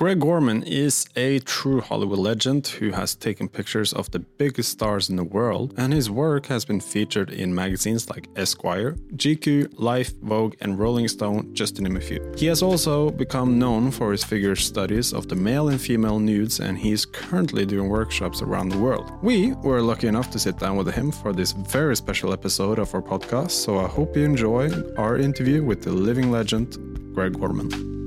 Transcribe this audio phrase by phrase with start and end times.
[0.00, 5.10] Greg Gorman is a true Hollywood legend who has taken pictures of the biggest stars
[5.10, 10.14] in the world, and his work has been featured in magazines like Esquire, GQ, Life,
[10.22, 12.32] Vogue, and Rolling Stone, just to name a few.
[12.34, 16.60] He has also become known for his figure studies of the male and female nudes,
[16.60, 19.12] and he is currently doing workshops around the world.
[19.22, 22.94] We were lucky enough to sit down with him for this very special episode of
[22.94, 26.78] our podcast, so I hope you enjoy our interview with the living legend,
[27.14, 27.99] Greg Gorman.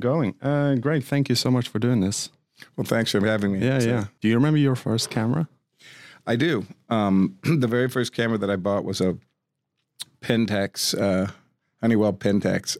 [0.00, 0.34] Going.
[0.42, 2.30] Uh, Greg, thank you so much for doing this.
[2.76, 3.64] Well, thanks for having me.
[3.64, 4.04] Yeah, so, yeah.
[4.20, 5.48] Do you remember your first camera?
[6.26, 6.66] I do.
[6.88, 9.16] Um, the very first camera that I bought was a
[10.20, 11.30] Pentax, uh,
[11.80, 12.76] Honeywell Pentax,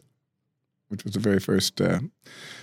[0.89, 1.99] which was the very first uh,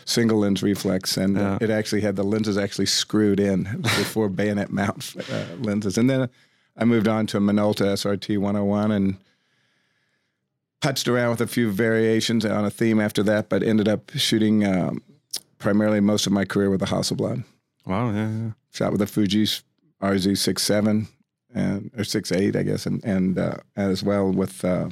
[0.04, 1.58] single lens reflex, and yeah.
[1.60, 5.98] it actually had the lenses actually screwed in before bayonet mount uh, lenses.
[5.98, 6.28] And then
[6.76, 9.16] I moved on to a Minolta SRT 101 and
[10.80, 14.64] putzed around with a few variations on a theme after that, but ended up shooting
[14.64, 15.02] um,
[15.58, 17.44] primarily most of my career with a Hasselblad.
[17.86, 18.50] Wow, yeah, yeah.
[18.72, 19.44] Shot with a Fuji
[20.02, 21.06] RZ67
[21.54, 24.90] and or 68, I guess, and and uh, as well with uh,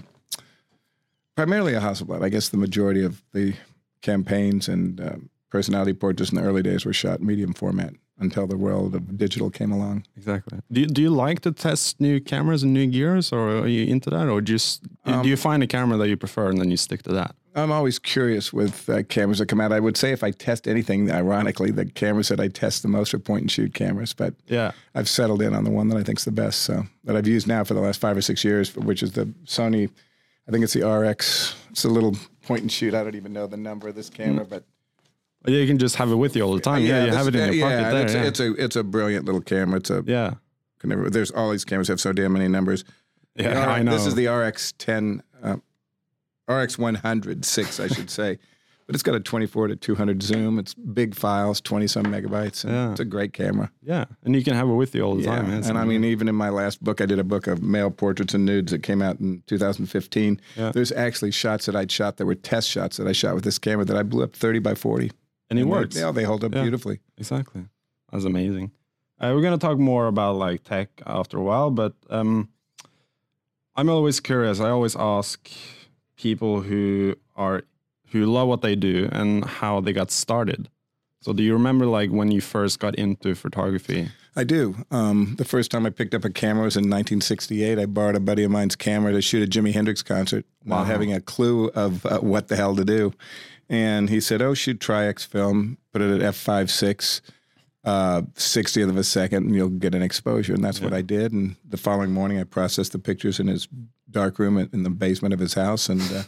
[1.34, 2.22] primarily a Hasselblad.
[2.22, 3.54] I guess the majority of the
[4.02, 5.16] campaigns and uh,
[5.50, 9.50] personality portraits in the early days were shot medium format until the world of digital
[9.50, 10.04] came along.
[10.16, 10.60] Exactly.
[10.72, 13.86] Do you, do you like to test new cameras and new gears, or are you
[13.86, 16.70] into that, or just um, do you find a camera that you prefer and then
[16.70, 17.34] you stick to that?
[17.54, 19.72] I'm always curious with uh, cameras that come out.
[19.72, 23.14] I would say if I test anything, ironically, the cameras that I test the most
[23.14, 24.12] are point and shoot cameras.
[24.12, 26.62] But yeah, I've settled in on the one that I think is the best.
[26.62, 29.24] So that I've used now for the last five or six years, which is the
[29.46, 29.90] Sony.
[30.46, 31.56] I think it's the RX.
[31.70, 32.94] It's a little point and shoot.
[32.94, 34.50] I don't even know the number of this camera, mm.
[34.50, 34.64] but
[35.48, 36.82] you can just have it with you all the time.
[36.82, 38.02] Yeah, yeah you have it in your pocket there.
[38.02, 38.22] It's, yeah.
[38.24, 39.78] it's a it's a brilliant little camera.
[39.78, 40.34] It's a yeah.
[40.84, 42.84] Never, there's all these cameras have so damn many numbers.
[43.34, 43.92] Yeah, I know.
[43.92, 45.56] This is the RX 10, uh,
[46.48, 48.38] RX 106, I should say.
[48.86, 50.60] But it's got a 24 to 200 zoom.
[50.60, 52.64] It's big files, 20 some megabytes.
[52.64, 52.92] yeah.
[52.92, 53.72] It's a great camera.
[53.82, 54.04] Yeah.
[54.22, 55.38] And you can have it with you all the yeah.
[55.38, 55.50] time.
[55.50, 58.32] and I mean, even in my last book, I did a book of male portraits
[58.32, 60.40] and nudes that came out in 2015.
[60.54, 60.70] Yeah.
[60.70, 63.58] There's actually shots that I'd shot that were test shots that I shot with this
[63.58, 65.10] camera that I blew up 30 by 40
[65.50, 65.96] and it and works.
[65.96, 67.00] Yeah, they hold up yeah, beautifully.
[67.18, 67.66] Exactly.
[68.12, 68.72] That's amazing.
[69.20, 72.48] Uh, we're gonna talk more about like tech after a while, but um,
[73.74, 74.60] I'm always curious.
[74.60, 75.50] I always ask
[76.16, 77.62] people who are
[78.10, 80.68] who love what they do and how they got started.
[81.20, 84.08] So, do you remember like when you first got into photography?
[84.36, 84.76] I do.
[84.90, 87.78] Um, the first time I picked up a camera was in 1968.
[87.78, 90.78] I borrowed a buddy of mine's camera to shoot a Jimi Hendrix concert, wow.
[90.78, 93.12] not having a clue of uh, what the hell to do.
[93.68, 97.20] And he said, "Oh, shoot Tri-X film, put it at f five six,
[97.84, 100.84] uh, 60th of a second, and you'll get an exposure." And that's yeah.
[100.84, 101.32] what I did.
[101.32, 103.66] And the following morning, I processed the pictures in his
[104.10, 105.88] dark room in the basement of his house.
[105.88, 106.22] And uh,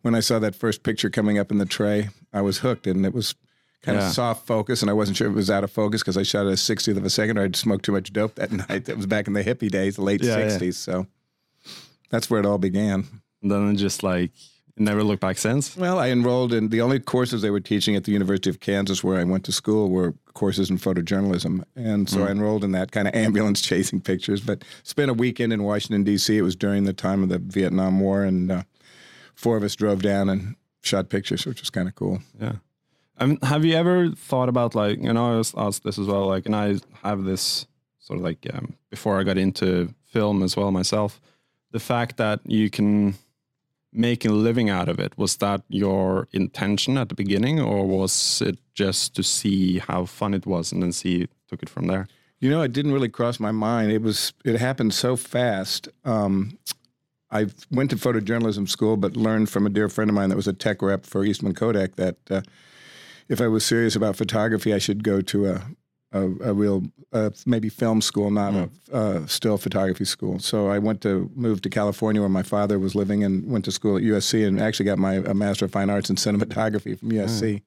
[0.00, 2.86] when I saw that first picture coming up in the tray, I was hooked.
[2.86, 3.34] And it was
[3.82, 4.06] kind yeah.
[4.06, 6.22] of soft focus, and I wasn't sure if it was out of focus because I
[6.22, 8.86] shot at a 60th of a second, or I'd smoked too much dope that night.
[8.86, 10.74] That was back in the hippie days, the late yeah, 60s.
[10.74, 11.06] So
[12.10, 13.06] that's where it all began.
[13.42, 14.30] And then just like
[14.82, 15.76] Never looked back since?
[15.76, 19.04] Well, I enrolled in the only courses they were teaching at the University of Kansas
[19.04, 21.62] where I went to school were courses in photojournalism.
[21.76, 22.26] And so mm.
[22.26, 26.02] I enrolled in that kind of ambulance chasing pictures, but spent a weekend in Washington,
[26.02, 26.36] D.C.
[26.36, 28.62] It was during the time of the Vietnam War, and uh,
[29.36, 32.20] four of us drove down and shot pictures, which was kind of cool.
[32.40, 32.54] Yeah.
[33.18, 36.08] I mean, have you ever thought about, like, you know, I was asked this as
[36.08, 37.66] well, like, and I have this
[38.00, 41.20] sort of like um, before I got into film as well myself,
[41.70, 43.14] the fact that you can
[43.92, 45.16] making a living out of it.
[45.18, 50.34] Was that your intention at the beginning or was it just to see how fun
[50.34, 52.08] it was and then see took it from there?
[52.40, 53.92] You know it didn't really cross my mind.
[53.92, 55.88] It was it happened so fast.
[56.04, 56.58] Um,
[57.32, 60.46] i went to photojournalism school but learned from a dear friend of mine that was
[60.46, 62.42] a tech rep for eastman kodak that uh,
[63.28, 65.62] if i was serious about photography i should go to a
[66.12, 68.70] a, a real uh, maybe film school, not mm.
[68.92, 70.38] a uh, still photography school.
[70.38, 73.72] So I went to move to California where my father was living and went to
[73.72, 77.10] school at USC and actually got my a Master of Fine Arts in Cinematography from
[77.10, 77.54] USC.
[77.54, 77.62] Mm.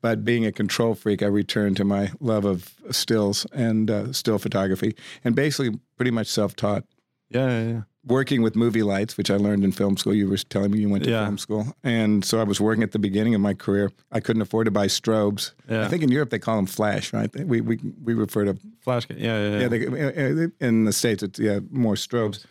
[0.00, 4.38] But being a control freak, I returned to my love of stills and uh, still
[4.38, 6.84] photography, and basically pretty much self-taught.
[7.30, 10.14] Yeah, yeah, yeah working with movie lights, which I learned in film school.
[10.14, 11.24] You were telling me you went to yeah.
[11.24, 13.92] film school, and so I was working at the beginning of my career.
[14.10, 15.52] I couldn't afford to buy strobes.
[15.68, 15.84] Yeah.
[15.84, 17.30] I think in Europe they call them flash, right?
[17.34, 19.06] We we we refer to flash.
[19.10, 19.68] Yeah, yeah, yeah.
[19.68, 22.44] yeah they, in the states, it's yeah more strobes.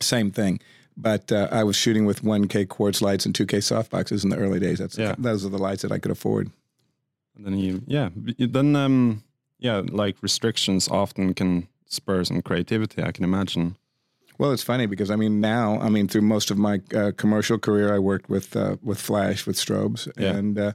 [0.00, 0.60] Same thing.
[0.96, 4.60] But uh, I was shooting with 1K quartz lights and 2K softboxes in the early
[4.60, 4.78] days.
[4.78, 5.14] That's yeah.
[5.16, 6.50] those are the lights that I could afford.
[7.34, 9.22] And then you, yeah, then um,
[9.58, 13.02] yeah, like restrictions often can spur some creativity.
[13.02, 13.76] I can imagine.
[14.42, 17.58] Well, it's funny because I mean now, I mean through most of my uh, commercial
[17.60, 20.30] career, I worked with uh, with flash with strobes, Yeah.
[20.32, 20.72] and uh,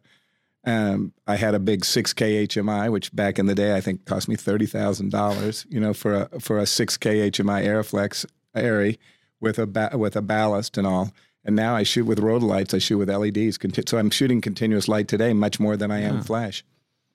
[0.66, 4.30] um, I had a big 6K HMI, which back in the day I think cost
[4.30, 5.66] me thirty thousand dollars.
[5.68, 8.26] You know, for a for a 6K HMI Arriflex
[8.56, 8.98] Arri
[9.42, 11.12] with a ba- with a ballast and all.
[11.44, 12.74] And now I shoot with Rotolights.
[12.74, 13.60] I shoot with LEDs.
[13.90, 16.22] So I'm shooting continuous light today, much more than I am Yeah.
[16.24, 16.64] flash.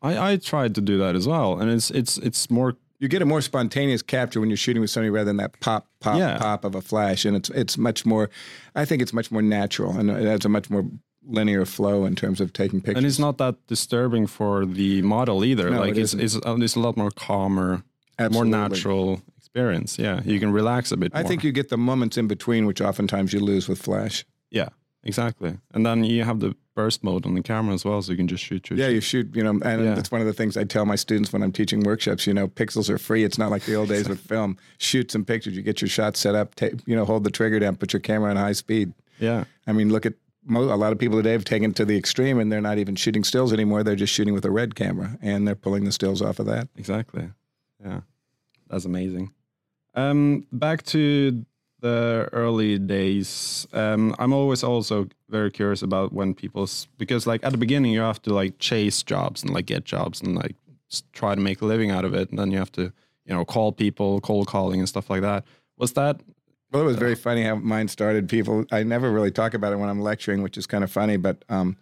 [0.03, 3.21] I, I tried to do that as well, and it's it's it's more You get
[3.21, 6.39] a more spontaneous capture when you're shooting with somebody rather than that pop, pop, Yeah.
[6.39, 8.31] pop of a flash, and it's it's much more.
[8.77, 10.85] I think it's much more natural, and it has a much more
[11.27, 12.99] linear flow in terms of taking pictures.
[12.99, 15.69] and it's not that disturbing for the model either.
[15.71, 17.83] No, like it it's it's uh, it's a lot more calmer,
[18.21, 18.51] Absolutely.
[18.51, 19.99] more natural experience.
[19.99, 21.11] Yeah, you can relax a bit.
[21.13, 21.29] I more.
[21.29, 24.25] think you get the moments in between, which oftentimes you lose with flash.
[24.51, 24.69] yeah,
[25.03, 25.59] exactly.
[25.75, 28.29] And then you have the burst mode on the camera as well, so you can
[28.29, 28.67] just shoot.
[28.67, 28.95] shoot Yeah, shoot.
[28.95, 29.95] you shoot, you know, and Yeah.
[29.95, 32.27] that's one of the things I tell my students when I'm teaching workshops.
[32.27, 33.25] You know, pixels are free.
[33.25, 34.57] It's not like the old days with film.
[34.79, 35.55] Shoot some pictures.
[35.57, 36.55] You get your shot set up.
[36.61, 37.77] You know, hold the trigger down.
[37.77, 38.93] Put your camera on high speed.
[39.19, 39.45] yeah.
[39.67, 40.15] I mean, look at
[40.45, 42.97] mo- a lot of people today have taken to the extreme, and they're not even
[42.97, 43.83] shooting stills anymore.
[43.85, 46.69] They're just shooting with a red camera, and they're pulling the stills off of that.
[46.77, 47.29] Exactly.
[47.85, 48.01] Yeah.
[48.71, 49.33] That's amazing.
[49.95, 51.45] Um, back to
[51.83, 53.67] the early days.
[53.73, 58.01] Um, I'm always also very curious about when people's because like at the beginning you
[58.01, 60.57] have to like chase jobs and like get jobs and like
[61.13, 62.93] try to make a living out of it, and then you have to
[63.27, 65.45] you know call people, cold calling and stuff like that.
[65.77, 66.21] Was that
[66.71, 68.29] Well, it was very funny how mine started.
[68.29, 71.17] People, I never really talk about it when I'm lecturing, which is kind of funny.
[71.17, 71.77] But um,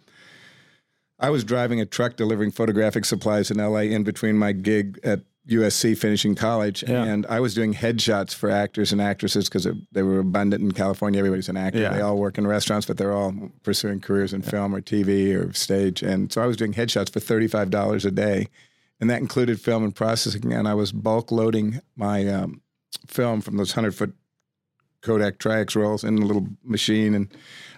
[1.19, 5.21] I was driving a truck delivering photographic supplies in LA in between my gig at
[5.49, 7.03] USC finishing college, Yeah.
[7.03, 11.17] and I was doing headshots for actors and actresses because they were abundant in California.
[11.19, 11.79] Everybody's an actor.
[11.79, 11.93] Yeah.
[11.93, 13.33] They all work in restaurants, but they're all
[13.63, 16.03] pursuing careers in film or TV or stage.
[16.03, 18.49] And so I was doing headshots for thirty-five dollars a day,
[18.99, 20.53] and that included film and processing.
[20.53, 22.61] And I was bulk loading my um,
[23.07, 24.13] film from those hundred-foot
[25.01, 27.27] Kodak Tri-X rolls in a little machine, and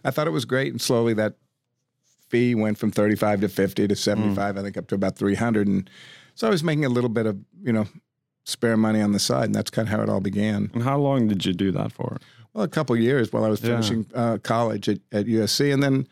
[0.04, 0.74] I thought it was great.
[0.74, 1.36] And slowly that
[2.28, 5.68] fee went from 35 to 50 to 75, I think up to about 300.
[5.68, 5.90] And
[6.36, 7.86] so I was making a little bit of, you know,
[8.46, 9.46] spare money on the side.
[9.46, 10.70] And that's kind of how it all began.
[10.74, 12.18] and how long did you do that for?
[12.54, 13.70] Well, a couple years while I was Yeah.
[13.72, 15.74] finishing uh, college at, at USC.
[15.74, 16.08] And then,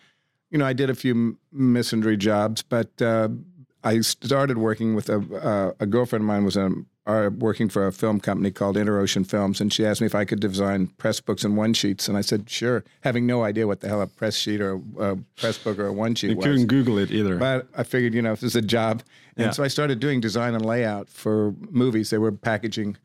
[0.50, 3.30] you know, I did a few misandry jobs, but uh,
[3.84, 7.88] I started working with a, uh, a girlfriend of mine was um, uh, working for
[7.88, 11.20] a film company called Interocean Films, and she asked me if I could design press
[11.20, 14.08] books and one sheets, and I said sure, having no idea what the hell a
[14.08, 16.46] press sheet or a, a press book or a one sheet You was.
[16.46, 17.38] couldn't Google it either.
[17.38, 19.02] But I figured, you know, this is a job.
[19.36, 19.52] And Yeah.
[19.52, 22.12] so I started doing design and layout for movies.
[22.12, 22.98] They were packaging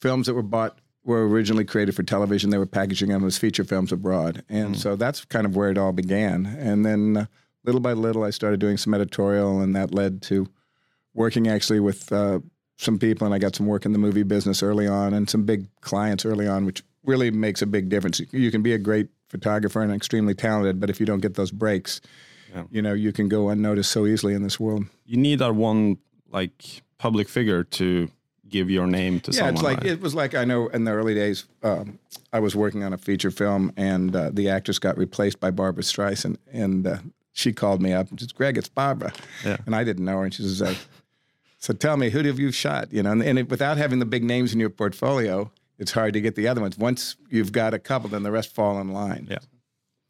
[0.00, 2.48] films that were bought, were originally created for television.
[2.50, 4.44] They were packaging them as feature films abroad.
[4.48, 6.46] And so that's kind of where it all began.
[6.46, 7.26] And then uh,
[7.64, 10.46] little by little, I started doing some editorial, and that led to
[11.14, 12.38] working actually with uh,
[12.76, 13.26] some people.
[13.26, 16.24] And I got some work in the movie business early on and some big clients
[16.24, 18.20] early on, which really makes a big difference.
[18.32, 21.50] You can be a great photographer and extremely talented, but if you don't get those
[21.50, 22.00] breaks,
[22.54, 22.64] Yeah.
[22.70, 24.84] you know, you can go unnoticed so easily in this world.
[25.06, 25.96] you need that one
[26.30, 28.08] like public figure to
[28.48, 29.54] give your name to Yeah, someone.
[29.54, 29.86] it's like right?
[29.86, 31.98] it was like I know in the early days, um,
[32.32, 35.82] I was working on a feature film, and uh, the actress got replaced by Barbra
[35.82, 36.98] Streisand, and uh,
[37.32, 39.12] she called me up and says, "Greg, it's Barbara,"
[39.44, 39.56] Yeah.
[39.66, 40.74] and I didn't know her, and she says, uh,
[41.62, 44.04] "So tell me, who have you shot?" You know, and, and it, without having the
[44.04, 46.76] big names in your portfolio, it's hard to get the other ones.
[46.76, 49.26] Once you've got a couple, then the rest fall in line.
[49.30, 49.38] Yeah.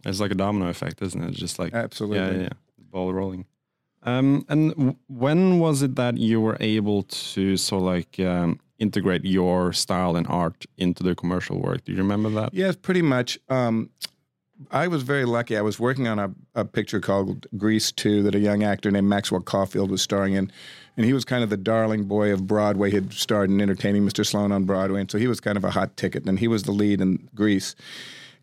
[0.05, 1.29] It's like a domino effect, isn't it?
[1.31, 2.39] It's just like Absolutely.
[2.39, 2.49] Yeah, yeah.
[2.91, 3.47] Ball rolling.
[4.03, 9.25] Um, and w- when was it that you were able to so like um, integrate
[9.25, 11.85] your style and art into the commercial work?
[11.85, 12.53] Do you remember that?
[12.53, 13.39] Yes, pretty much.
[13.49, 13.91] Um,
[14.71, 15.57] I was very lucky.
[15.57, 19.09] I was working on a, a picture called Grease 2 that a young actor named
[19.09, 20.53] Maxwell Caulfield was starring in.
[20.97, 22.91] And he was kind of the darling boy of Broadway.
[22.91, 24.27] He'd starred in Entertaining Mr.
[24.27, 25.01] Sloane on Broadway.
[25.01, 26.27] And so he was kind of a hot ticket.
[26.27, 27.75] And he was the lead in Grease.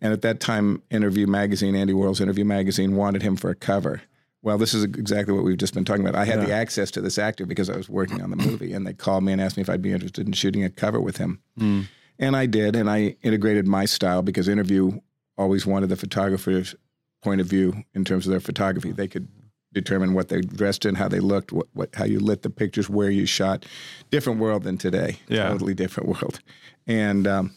[0.02, 4.02] And at that time, Interview Magazine, Andy Warhol's Interview Magazine, wanted him for a cover.
[4.42, 6.20] Well, this is exactly what we've just been talking about.
[6.20, 8.74] I had the access to this actor because I was working on the movie.
[8.74, 11.00] And they called me and asked me if I'd be interested in shooting a cover
[11.00, 11.42] with him.
[11.58, 11.82] Hmm.
[12.18, 15.00] And I did, and I integrated my style because Interview
[15.38, 16.76] always wanted the photographer's
[17.22, 18.92] point of view in terms of their photography.
[18.92, 19.28] They could
[19.74, 22.90] determine what they dressed in, how they looked, what, what how you lit the pictures,
[22.90, 23.66] where you shot.
[24.10, 25.20] Different world than today.
[25.28, 25.50] Yeah.
[25.50, 26.40] Totally different world.
[26.88, 27.54] And um,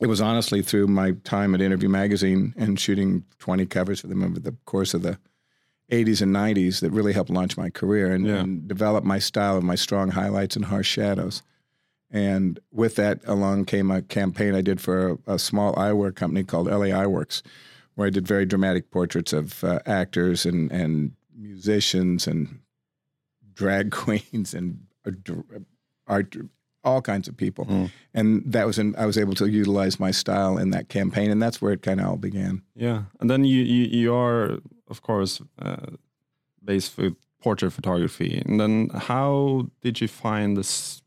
[0.00, 4.22] it was honestly through my time at Interview Magazine and shooting 20 covers for them
[4.22, 5.18] over the course of the
[5.90, 8.36] 80s and 90s that really helped launch my career and, Yeah.
[8.36, 11.42] and develop my style of my strong highlights and harsh shadows.
[12.10, 16.44] And with that, along came a campaign I did for a, a small eyewear company
[16.44, 17.42] called LA Eyeworks,
[17.94, 22.60] where I did very dramatic portraits of uh, actors and, and musicians and
[23.54, 24.86] drag queens and
[26.06, 26.36] art,
[26.84, 27.90] all kinds of people, mm.
[28.14, 31.42] and that was in, I was able to utilize my style in that campaign, and
[31.42, 32.62] that's where it kind of all began.
[32.74, 35.96] Yeah, and then you you, you are of course uh,
[36.64, 41.02] based with portrait photography, and then how did you find this?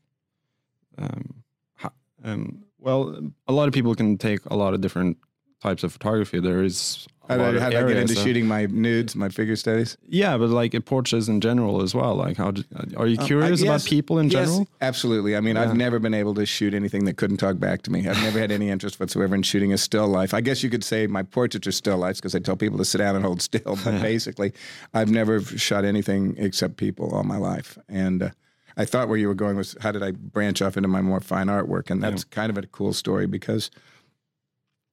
[0.96, 1.42] Um,
[1.74, 5.18] how, um, well, a lot of people can take a lot of different
[5.60, 6.38] types of photography.
[6.38, 9.96] There is how did, did I get into shooting my nudes, my figure studies?
[10.06, 12.14] Yeah, but like portraits in general as well.
[12.14, 12.52] Like, how
[12.96, 14.68] are you um, curious um, yes, about people in yes, general?
[14.80, 15.34] Absolutely.
[15.36, 15.62] I mean, yeah.
[15.62, 18.06] I've never been able to shoot anything that couldn't talk back to me.
[18.06, 20.34] I've never had any interest whatsoever in shooting a still life.
[20.34, 22.84] I guess you could say my portraits are still lifes because I tell people to
[22.84, 23.78] sit down and hold still.
[23.82, 24.52] But basically,
[24.92, 27.78] I've never shot anything except people all my life.
[27.88, 28.30] And uh,
[28.76, 31.20] I thought where you were going was how did I branch off into my more
[31.20, 31.90] fine artwork?
[31.90, 32.34] And that's yeah.
[32.34, 33.70] kind of a cool story because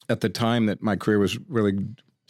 [0.07, 1.77] at the time that my career was really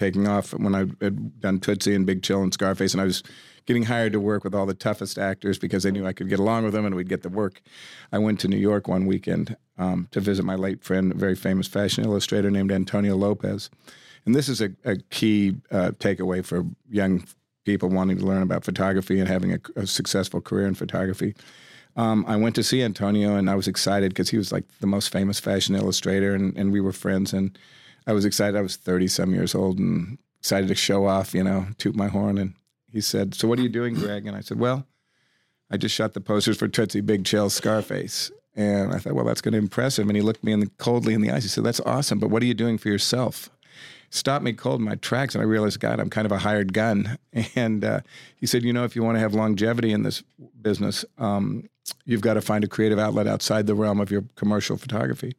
[0.01, 3.22] taking off when I had done Tootsie and Big Chill and Scarface, and I was
[3.67, 6.39] getting hired to work with all the toughest actors because they knew I could get
[6.39, 7.62] along with them and we'd get the work.
[8.12, 11.36] I went to New York one weekend um, to visit my late friend, a very
[11.36, 13.70] famous fashion illustrator named Antonio Lopez.
[14.25, 17.24] And this is a, a key uh, takeaway for young
[17.63, 21.36] people wanting to learn about photography and having a, a successful career in photography.
[21.96, 24.88] Um, I went to see Antonio and I was excited because he was like the
[24.88, 27.34] most famous fashion illustrator and, and we were friends.
[27.34, 27.55] And
[28.08, 28.58] I was excited.
[28.58, 32.08] I was 30 some years old and excited to show off, you know, toot my
[32.08, 32.38] horn.
[32.38, 32.55] And
[32.91, 34.25] he said, So what are you doing, Greg?
[34.25, 34.86] And I said, Well,
[35.70, 38.31] I just shot the posters for Tootsie Big Chill Scarface.
[38.55, 40.10] And I thought, well, that's going to impress him.
[40.10, 41.43] And he looked me in the, coldly in the eyes.
[41.43, 43.50] He said, That's awesome, but what are you doing for yourself?
[44.10, 46.74] Stopped me cold in my tracks, and I realized, God, I'm kind of a hired
[46.74, 47.17] gun.
[47.55, 48.01] And uh,
[48.36, 50.22] he said, You know, if you want to have longevity in this
[50.62, 51.70] business, um,
[52.05, 55.34] you've got to find a creative outlet outside the realm of your commercial photography.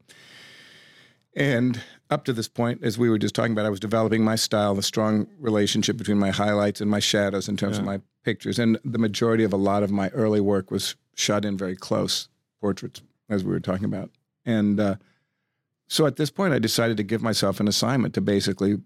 [1.37, 4.37] And up to this point, as we were just talking about, I was developing my
[4.37, 7.81] style, the strong relationship between my highlights and my shadows in terms yeah.
[7.81, 8.59] of my pictures.
[8.59, 12.29] And the majority of a lot of my early work was shot in very close
[12.61, 14.11] portraits, as we were talking about.
[14.45, 14.97] And uh,
[15.89, 18.79] so at this point, I decided to give myself an assignment to basically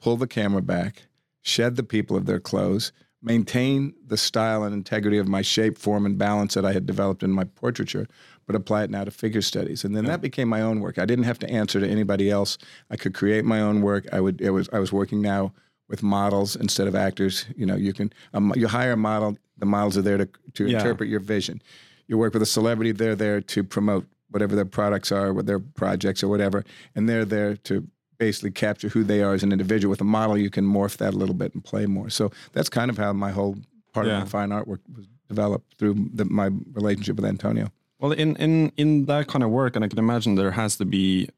[0.00, 1.02] pull the camera back,
[1.42, 2.92] shed the people of their clothes,
[3.22, 7.22] maintain the style and integrity of my shape, form, and balance that I had developed
[7.22, 8.06] in my portraiture,
[8.46, 9.84] but apply it now to figure studies.
[9.84, 10.12] And then yeah.
[10.12, 10.98] that became my own work.
[10.98, 12.58] I didn't have to answer to anybody else.
[12.90, 14.06] I could create my own work.
[14.12, 14.40] I would.
[14.40, 14.68] It was.
[14.72, 15.52] I was working now
[15.88, 17.44] with models instead of actors.
[17.56, 19.36] You know, you can um, you hire a model.
[19.58, 20.78] The models are there to to yeah.
[20.78, 21.62] interpret your vision.
[22.06, 22.92] You work with a celebrity.
[22.92, 27.24] They're there to promote whatever their products are, what their projects or whatever, and they're
[27.24, 27.86] there to
[28.20, 29.90] basically capture who they are as an individual.
[29.90, 32.10] With a model, you can morph that a little bit and play more.
[32.10, 33.56] So that's kind of how my whole
[33.94, 34.18] part yeah.
[34.18, 37.72] of my fine artwork was developed through the, my relationship with Antonio.
[37.98, 40.84] Well, in, in, in that kind of work, and I can imagine there has to
[40.84, 41.30] be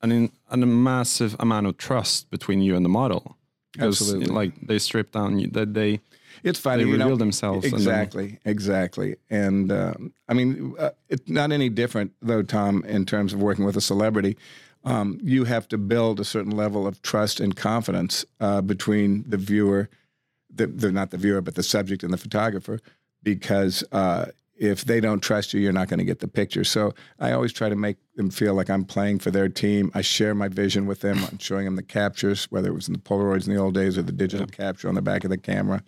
[0.00, 3.36] an, in, a massive amount of trust between you and the model.
[3.78, 4.26] Absolutely.
[4.26, 6.00] Like they strip down, you, that they,
[6.42, 6.84] it's funny.
[6.84, 7.66] They reveal know, themselves.
[7.66, 9.16] Exactly, then, exactly.
[9.30, 13.64] And um, I mean, uh, it's not any different though, Tom, in terms of working
[13.66, 14.36] with a celebrity.
[14.84, 19.36] Um, you have to build a certain level of trust and confidence uh, between the
[19.36, 19.88] viewer,
[20.52, 22.80] the, the, not the viewer, but the subject and the photographer,
[23.22, 26.64] because uh, if they don't trust you, you're not going to get the picture.
[26.64, 29.90] So I always try to make them feel like I'm playing for their team.
[29.94, 31.18] I share my vision with them.
[31.30, 33.96] I'm showing them the captures, whether it was in the Polaroids in the old days
[33.96, 34.56] or the digital yeah.
[34.56, 35.82] capture on the back of the camera.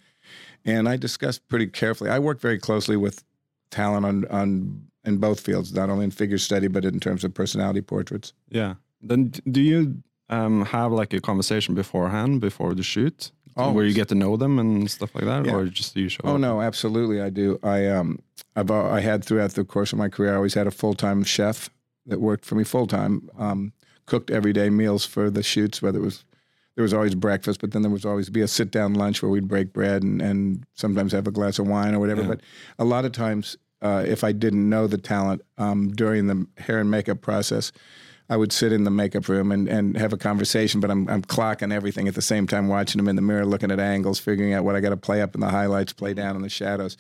[0.64, 2.10] And I discuss pretty carefully.
[2.10, 3.22] I work very closely with
[3.70, 7.34] talent on on in both fields, not only in figure study but in terms of
[7.34, 8.32] personality portraits.
[8.48, 8.74] Yeah.
[9.00, 13.30] Then do you um, have like a conversation beforehand before the shoot?
[13.56, 15.54] Oh, where you get to know them and stuff like that, yeah.
[15.54, 16.22] or just you show?
[16.24, 16.40] Oh up?
[16.40, 17.60] no, absolutely, I do.
[17.62, 18.18] I um,
[18.56, 21.22] I've I had throughout the course of my career, I always had a full time
[21.22, 21.70] chef
[22.06, 23.72] that worked for me full time, um,
[24.06, 25.80] cooked everyday meals for the shoots.
[25.80, 26.24] Whether it was
[26.74, 29.30] there was always breakfast, but then there was always be a sit down lunch where
[29.30, 32.22] we'd break bread and, and sometimes have a glass of wine or whatever.
[32.22, 32.28] Yeah.
[32.28, 32.40] But
[32.78, 36.78] a lot of times, uh, if I didn't know the talent um, during the hair
[36.78, 37.70] and makeup process,
[38.30, 41.20] I would sit in the makeup room and, and have a conversation, but I'm, I'm
[41.20, 44.54] clocking everything at the same time, watching them in the mirror, looking at angles, figuring
[44.54, 46.96] out what I got to play up in the highlights, play down in the shadows,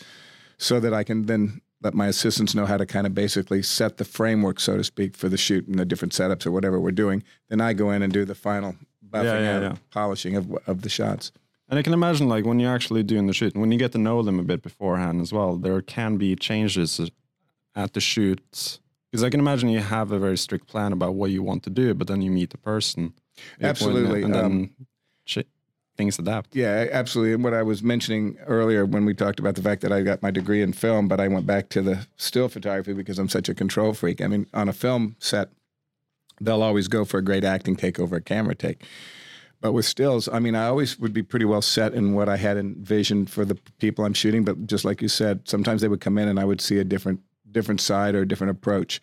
[0.58, 3.96] so that I can then let my assistants know how to kind of basically set
[3.96, 6.90] the framework, so to speak, for the shoot and the different setups or whatever we're
[6.90, 7.22] doing.
[7.48, 8.76] Then I go in and do the final
[9.08, 9.76] buffing yeah, yeah, yeah.
[9.90, 11.32] polishing of, of the shots.
[11.74, 13.98] And I can imagine, like, when you're actually doing the shoot, when you get to
[13.98, 17.00] know them a bit beforehand as well, there can be changes
[17.74, 18.78] at the shoots
[19.10, 21.70] because I can imagine you have a very strict plan about what you want to
[21.70, 23.12] do, but then you meet the person.
[23.60, 24.22] Absolutely.
[24.22, 24.70] And then um,
[25.96, 26.54] things adapt.
[26.54, 27.32] Yeah, absolutely.
[27.32, 30.22] And what I was mentioning earlier when we talked about the fact that I got
[30.22, 33.48] my degree in film, but I went back to the still photography because I'm such
[33.48, 34.22] a control freak.
[34.22, 35.48] I mean, on a film set,
[36.40, 38.84] they'll always go for a great acting take over a camera take.
[39.64, 42.36] But with stills, I mean, I always would be pretty well set in what I
[42.36, 44.44] had envisioned for the people I'm shooting.
[44.44, 46.84] But just like you said, sometimes they would come in and I would see a
[46.84, 49.00] different different side or a different approach.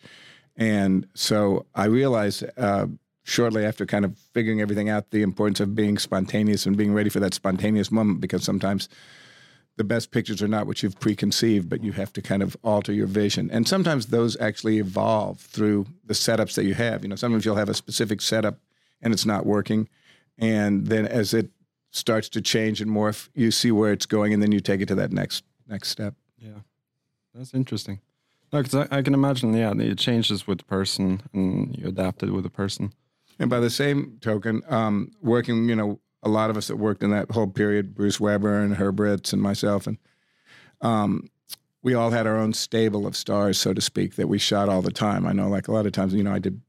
[0.56, 2.86] And so I realized uh,
[3.24, 7.10] shortly after kind of figuring everything out the importance of being spontaneous and being ready
[7.10, 8.88] for that spontaneous moment because sometimes
[9.78, 12.92] the best pictures are not what you've preconceived, but you have to kind of alter
[12.92, 13.50] your vision.
[13.50, 17.02] And sometimes those actually evolve through the setups that you have.
[17.02, 18.60] You know, sometimes you'll have a specific setup
[19.00, 19.88] and it's not working.
[20.38, 21.50] And then as it
[21.90, 24.88] starts to change and morph, you see where it's going and then you take it
[24.88, 26.14] to that next next step.
[26.38, 26.60] Yeah.
[27.34, 28.00] That's interesting.
[28.52, 32.22] No, because I, I, can imagine, yeah, it changes with the person and you adapt
[32.22, 32.92] it with the person.
[33.38, 37.02] And by the same token, um, working, you know, a lot of us that worked
[37.02, 39.96] in that whole period, Bruce Weber and Herb Ritts and myself, and
[40.82, 41.28] um,
[41.82, 44.82] we all had our own stable of stars, so to speak, that we shot all
[44.82, 45.26] the time.
[45.26, 46.60] I know, like a lot of times, you know, I did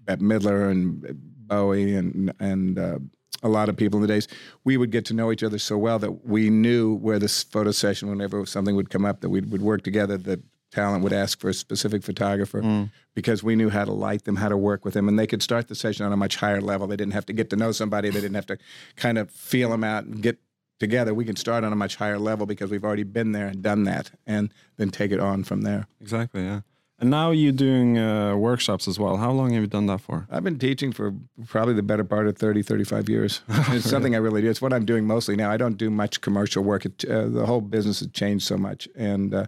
[0.00, 1.04] Bette Midler and
[1.46, 2.98] Bowie and and uh,
[3.42, 4.26] a lot of people in the days.
[4.64, 7.70] We would get to know each other so well that we knew where this photo
[7.70, 10.16] session, whenever something would come up, that we would work together.
[10.16, 10.40] That
[10.74, 12.90] talent would ask for a specific photographer mm.
[13.14, 15.42] because we knew how to light them, how to work with them, and they could
[15.42, 16.86] start the session on a much higher level.
[16.86, 18.10] They didn't have to get to know somebody.
[18.10, 18.58] They didn't have to
[18.96, 20.38] kind of feel them out and get
[20.80, 21.14] together.
[21.14, 23.84] We can start on a much higher level because we've already been there and done
[23.84, 25.86] that, and then take it on from there.
[26.00, 26.42] Exactly.
[26.42, 26.60] Yeah.
[27.00, 29.16] And now you're doing uh, workshops as well.
[29.16, 30.28] How long have you done that for?
[30.30, 31.12] I've been teaching for
[31.46, 33.40] probably the better part of 30, 35 years.
[33.48, 34.48] It's something I really do.
[34.48, 35.50] It's what I'm doing mostly now.
[35.50, 36.86] I don't do much commercial work.
[36.86, 38.88] It, uh, the whole business has changed so much.
[38.94, 39.46] And uh,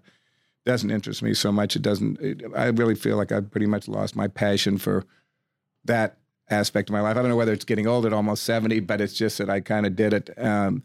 [0.67, 1.77] doesn't interest me so much.
[1.77, 2.21] It doesn't.
[2.21, 5.05] It, I really feel like I've pretty much lost my passion for
[5.85, 6.19] that
[6.51, 7.17] aspect of my life.
[7.17, 9.61] I don't know whether it's getting old at almost seventy, but it's just that I
[9.61, 10.31] kind of did it.
[10.37, 10.83] Um,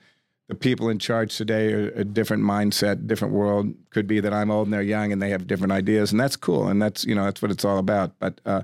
[0.51, 3.74] the people in charge today are a different mindset, different world.
[3.89, 6.36] Could be that I'm old and they're young and they have different ideas, and that's
[6.36, 6.67] cool.
[6.67, 8.20] And that's you know that's what it's all about.
[8.20, 8.63] But uh,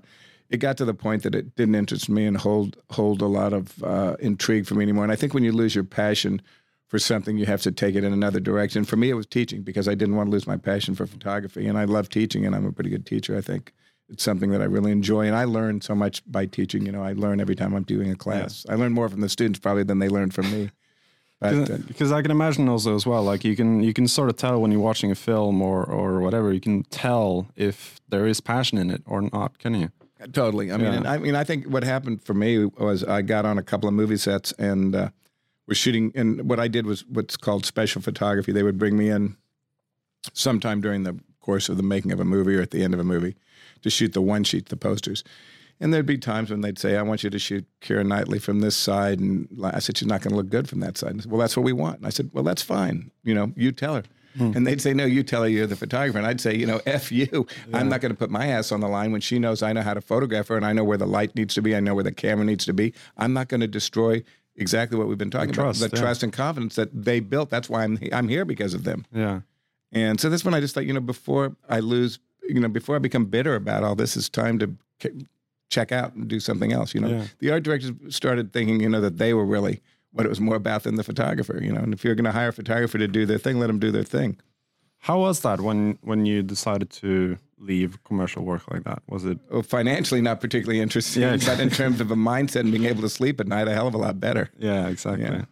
[0.50, 3.53] it got to the point that it didn't interest me and hold hold a lot
[3.53, 5.06] of uh, intrigue for me anymore.
[5.06, 6.41] And I think when you lose your passion
[6.89, 8.84] for something, you have to take it in another direction.
[8.84, 11.67] For me, it was teaching because I didn't want to lose my passion for photography,
[11.67, 13.38] and I love teaching, and I'm a pretty good teacher.
[13.38, 13.74] I think
[14.10, 16.86] it's something that I really enjoy, and I learn so much by teaching.
[16.86, 18.65] You know, I learn every time I'm doing a class.
[18.65, 18.73] Yeah.
[18.73, 20.69] I learn more from the students probably than they learn from me.
[21.39, 24.60] Because I can imagine also as well, like you can you can sort of tell
[24.60, 28.78] when you're watching a film or or whatever, you can tell if there is passion
[28.78, 29.91] in it or not, can you?
[30.34, 30.71] Totally.
[30.71, 33.63] I mean, I mean, I think what happened for me was I got on a
[33.63, 34.95] couple of movie sets and.
[34.95, 35.10] Uh,
[35.67, 38.54] we're shooting, and what I did was what's called special photography.
[38.54, 39.36] They would bring me in
[40.34, 43.00] sometime during the course of the making of a movie or at the end of
[43.00, 43.36] a movie
[43.82, 45.23] to shoot the one sheet, the posters.
[45.80, 48.62] And there'd be times when they'd say, I want you to shoot Keira Knightley from
[48.62, 49.20] this side.
[49.20, 51.12] And I said, She's not going to look good from that side.
[51.12, 51.98] And said, well, that's what we want.
[51.98, 53.12] And I said, Well, that's fine.
[53.24, 54.04] You know, you tell her.
[54.38, 54.52] Hmm.
[54.56, 56.18] And they'd say, No, you tell her you're the photographer.
[56.18, 57.28] And I'd say, You know, F you.
[57.68, 57.78] Yeah.
[57.78, 59.82] I'm not going to put my ass on the line when she knows I know
[59.84, 61.76] how to photograph her and I know where the light needs to be.
[61.76, 62.94] I know where the camera needs to be.
[63.18, 64.24] I'm not going to destroy
[64.58, 66.02] exactly what we've been talking the about trust, the yeah.
[66.02, 69.42] trust and confidence that they built that's why i'm i'm here because of them yeah
[69.92, 72.96] and so that's when i just thought you know before i lose you know before
[72.96, 74.76] i become bitter about all this it's time to
[75.69, 77.25] check out and do something else you know yeah.
[77.39, 80.56] the art directors started thinking you know that they were really what it was more
[80.56, 83.08] about than the photographer you know and if you're going to hire a photographer to
[83.08, 84.38] do their thing let them do their thing
[84.99, 89.01] how was that when when you decided to leave commercial work like that?
[89.08, 92.71] Was it well, financially not particularly interesting, yeah, but in terms of a mindset and
[92.71, 94.49] being able to sleep at night, a hell of a lot better.
[94.58, 95.25] Yeah, exactly.
[95.25, 95.45] Yeah,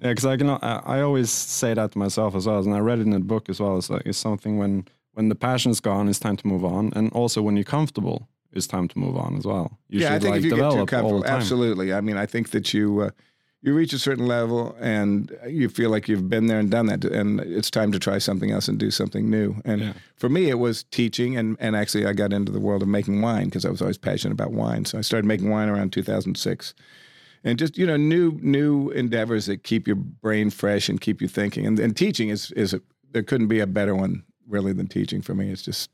[0.00, 0.50] because yeah, I can.
[0.50, 3.20] I, I always say that to myself as well, and I read it in the
[3.20, 3.78] book as well.
[3.78, 7.12] It's like it's something when when the passion's gone, it's time to move on, and
[7.12, 9.78] also when you're comfortable, it's time to move on as well.
[9.88, 11.92] You yeah, I think like if you get too comfortable, absolutely.
[11.92, 13.00] I mean, I think that you.
[13.00, 13.10] Uh,
[13.62, 17.04] you reach a certain level and you feel like you've been there and done that
[17.04, 19.92] and it's time to try something else and do something new and yeah.
[20.16, 23.20] for me it was teaching and, and actually i got into the world of making
[23.20, 26.74] wine because i was always passionate about wine so i started making wine around 2006
[27.44, 31.28] and just you know new new endeavors that keep your brain fresh and keep you
[31.28, 32.80] thinking and, and teaching is is a,
[33.10, 35.90] there couldn't be a better one really than teaching for me It just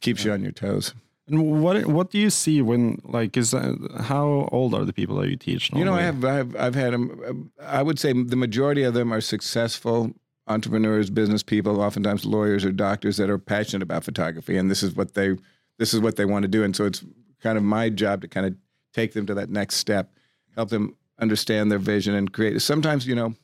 [0.00, 0.28] keeps yeah.
[0.28, 0.94] you on your toes
[1.28, 5.16] and what what do you see when like is that, how old are the people
[5.16, 5.72] that you teach?
[5.72, 5.80] Normally?
[5.80, 7.50] You know, I have I've I've had them.
[7.60, 10.12] I would say the majority of them are successful
[10.46, 14.94] entrepreneurs, business people, oftentimes lawyers or doctors that are passionate about photography, and this is
[14.94, 15.36] what they
[15.78, 16.62] this is what they want to do.
[16.62, 17.04] And so it's
[17.42, 18.54] kind of my job to kind of
[18.94, 20.12] take them to that next step,
[20.54, 22.60] help them understand their vision and create.
[22.62, 23.34] Sometimes you know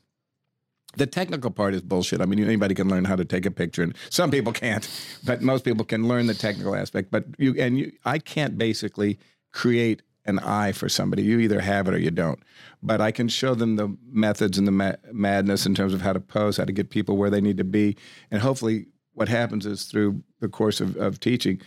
[0.96, 2.20] the technical part is bullshit.
[2.20, 4.88] I mean, anybody can learn how to take a picture, and some people can't,
[5.24, 7.11] but most people can learn the technical aspect.
[7.11, 9.18] But you and you, I can't basically
[9.52, 11.22] create an eye for somebody.
[11.22, 12.40] You either have it or you don't.
[12.83, 16.12] But I can show them the methods and the ma- madness in terms of how
[16.12, 17.96] to pose, how to get people where they need to be,
[18.31, 21.61] and hopefully, what happens is through the course of, of teaching,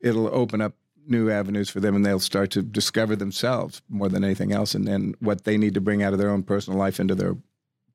[0.00, 0.74] it'll open up
[1.08, 4.86] new avenues for them and they'll start to discover themselves more than anything else and
[4.86, 7.36] then what they need to bring out of their own personal life into their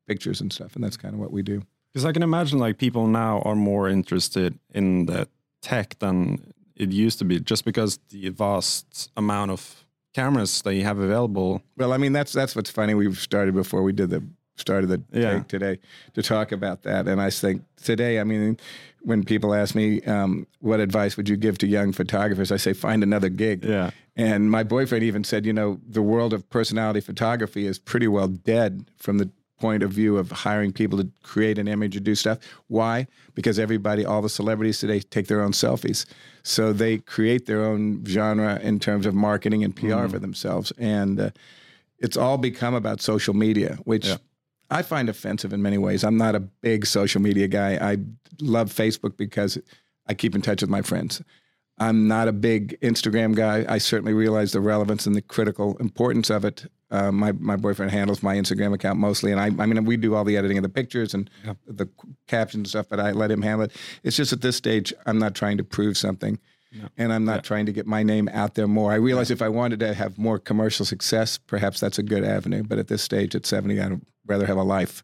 [0.08, 1.62] pictures and stuff and that's kind of what we do
[1.93, 5.28] because i can imagine like people now are more interested in the
[5.62, 9.84] tech than it used to be just because the vast amount of
[10.15, 13.84] cameras that you have available well i mean that's that's what's funny We've started before
[13.84, 14.24] we did the
[14.56, 15.34] started the Yeah.
[15.36, 15.80] take today
[16.15, 17.08] to talk about that.
[17.08, 18.58] And I think today, I mean,
[19.04, 22.52] when people ask me, um, what advice would you give to young photographers?
[22.52, 23.63] I say, find another gig.
[23.63, 28.08] yeah And my boyfriend even said, you know, the world of personality photography is pretty
[28.08, 32.00] well dead from the point of view of hiring people to create an image or
[32.00, 32.38] do stuff.
[32.67, 33.08] Why?
[33.34, 36.06] Because everybody, all the celebrities today take their own selfies.
[36.43, 40.72] So they create their own genre in terms of marketing and PR for themselves.
[40.78, 41.30] And uh,
[42.00, 44.17] it's all become about social media, which Yeah.
[44.70, 46.04] I find offensive in many ways.
[46.04, 47.76] I'm not a big social media guy.
[47.82, 47.98] I
[48.41, 49.58] love Facebook because
[50.08, 51.22] I keep in touch with my friends.
[51.80, 53.66] I'm not a big Instagram guy.
[53.70, 56.66] I certainly realize the relevance and the critical importance of it.
[56.90, 60.16] Uh, my my boyfriend handles my Instagram account mostly, and I I mean we do
[60.16, 61.30] all the editing of the pictures and
[61.68, 61.88] the
[62.28, 63.74] captions and stuff, but I let him handle it.
[64.04, 66.40] It's just at this stage I'm not trying to prove something,
[66.98, 68.92] and I'm not trying to get my name out there more.
[68.92, 72.63] I realize if I wanted to have more commercial success, perhaps that's a good avenue.
[72.63, 75.04] But at this stage, at 70, I'd rather have a life.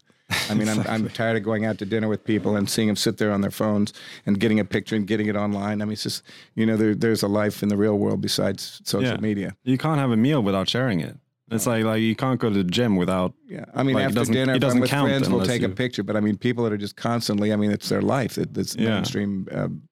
[0.50, 2.96] I mean, I'm, I'm tired of going out to dinner with people and seeing them
[2.96, 3.92] sit there on their phones
[4.26, 5.82] and getting a picture and getting it online.
[5.82, 6.22] I mean, it's just,
[6.54, 9.20] you know, there, there's a life in the real world besides social Yeah.
[9.20, 9.56] media.
[9.64, 11.16] you can't have a meal without sharing it
[11.50, 13.64] it's like like you can't go to the gym without Yeah.
[13.74, 16.02] I mean, Like, after dinner, it doesn't with count friends, we'll take a picture.
[16.02, 18.38] But I mean, people that are just constantly, I mean, it's their life.
[18.38, 18.94] It, it's Yeah.
[18.94, 19.82] mainstream um,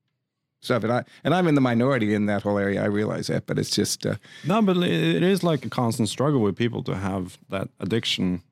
[0.60, 0.82] stuff.
[0.82, 2.82] And, I, and I'm in the minority in that whole area.
[2.82, 3.46] I realize that.
[3.46, 6.96] But it's just, uh, No, but it is like a constant struggle with people to
[6.96, 8.42] have that addiction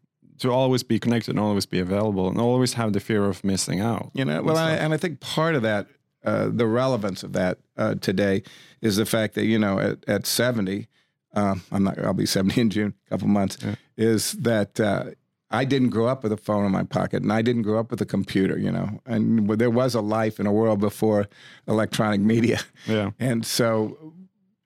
[0.40, 3.80] to always be connected and always be available and always have the fear of missing
[3.80, 4.10] out.
[4.14, 5.86] You know, well, I, and I think part of that,
[6.24, 8.42] uh, the relevance of that uh, today
[8.80, 10.88] is the fact that you know at, at seventy,
[11.34, 13.56] um, I'm not, I'll be seventy in June, a couple months,
[13.96, 15.04] is that uh,
[15.50, 17.90] I didn't grow up with a phone in my pocket, and I didn't grow up
[17.90, 18.58] with a computer.
[18.58, 21.26] You know, and there was a life in a world before
[21.66, 23.10] electronic media, Yeah.
[23.18, 24.14] and so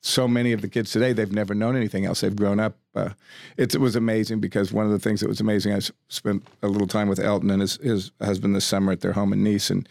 [0.07, 2.21] so many of the kids today they've never known anything else.
[2.21, 3.11] They've grown up uh,
[3.57, 6.47] it's, it was amazing because one of the things that was amazing i s- spent
[6.63, 9.43] a little time with elton and his, his husband this summer at their home in
[9.43, 9.89] nice and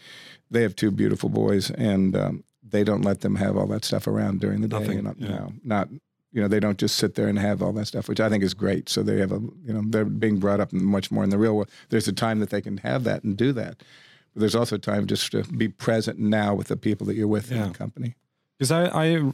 [0.50, 4.06] they have two beautiful boys and um, they don't let them have all that stuff
[4.06, 4.78] around during the day.
[4.78, 5.28] Nothing, you know, yeah.
[5.28, 5.88] no, not
[6.32, 8.42] you know they don't just sit there and have all that stuff which i think
[8.44, 8.88] is great.
[8.88, 11.56] So they have a you know they're being brought up much more in the real
[11.56, 11.70] world.
[11.88, 13.82] There's a time that they can have that and do that.
[14.32, 17.50] But there's also time just to be present now with the people that you're with
[17.52, 18.14] in the company.
[18.58, 19.32] Because I, I,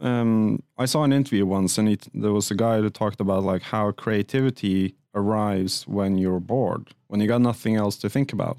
[0.00, 3.42] um, I saw an interview once, and it, there was a guy that talked about
[3.44, 8.58] like how creativity arrives when you're bored, when you got nothing else to think about.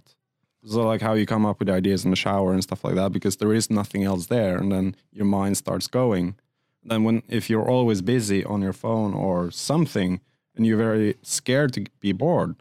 [0.65, 3.11] So like how you come up with ideas in the shower and stuff like that,
[3.13, 6.35] because there is nothing else there, and then your mind starts going.
[6.83, 10.19] Then when if you're always busy on your phone or something,
[10.55, 12.55] and you're very scared to be bored,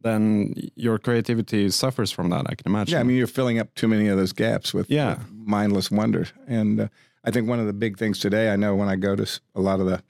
[0.00, 2.46] then your creativity suffers from that.
[2.48, 2.92] I can imagine.
[2.92, 5.18] Yeah, I mean, you're filling up too many of those gaps with, Yeah.
[5.18, 6.28] with mindless wonder.
[6.46, 6.88] And uh,
[7.28, 9.60] I think one of the big things today, I know when I go to a
[9.60, 10.02] lot of the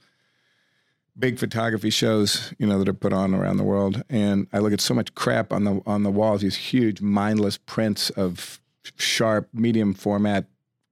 [1.19, 4.73] big photography shows, you know, that are put on around the world, and I look
[4.73, 8.61] at so much crap on the on the walls, these huge mindless prints of
[8.97, 10.47] sharp, medium format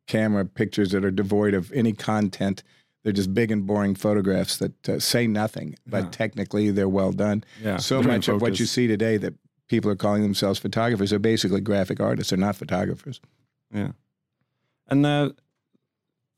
[0.08, 2.64] camera pictures that are devoid of any content.
[3.04, 6.10] They're just big and boring photographs that uh, say nothing, but Yeah.
[6.10, 7.44] technically they're well done.
[7.62, 9.34] Yeah, So much of what you see today that
[9.68, 12.30] people are calling themselves photographers are basically graphic artists.
[12.30, 13.20] They're not photographers.
[13.72, 13.92] Yeah,
[14.88, 15.30] and uh,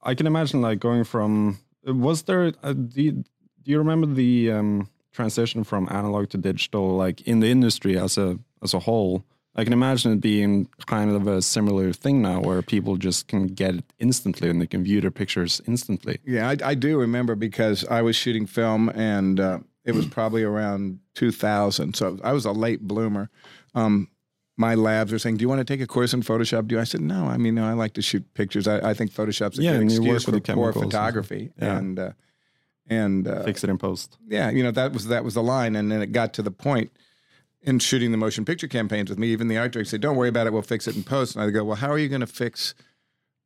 [0.02, 1.58] I can imagine like going from.
[1.84, 2.52] Was there?
[2.62, 3.24] A, do, you, do
[3.64, 8.38] you remember the um, transition from analog to digital, like in the industry as a
[8.62, 9.24] as a whole?
[9.58, 13.48] I can imagine it being kind of a similar thing now, where people just can
[13.48, 16.18] get it instantly and they can view their pictures instantly.
[16.24, 20.44] Yeah, I, I do remember because I was shooting film and uh, it was probably
[20.44, 21.96] around 2000.
[21.96, 23.30] So I was a late bloomer.
[23.74, 24.08] Um,
[24.58, 26.80] my labs are saying, "Do you want to take a course in Photoshop?" Do you?
[26.80, 27.26] I said, "No.
[27.26, 28.66] I mean, no, I like to shoot pictures.
[28.68, 31.78] I, I think Photoshop's a Yeah, good excuse for the poor chemicals and photography." Yeah.
[31.78, 32.12] And uh,
[32.90, 34.18] and uh, Fix it in post.
[34.28, 36.50] yeah, you know that was that was the line, and then it got to the
[36.50, 36.90] point
[37.62, 39.28] in shooting the motion picture campaigns with me.
[39.28, 40.52] Even the art director said, "Don't worry about it.
[40.52, 42.74] We'll fix it in post." And I go, "Well, how are you going to fix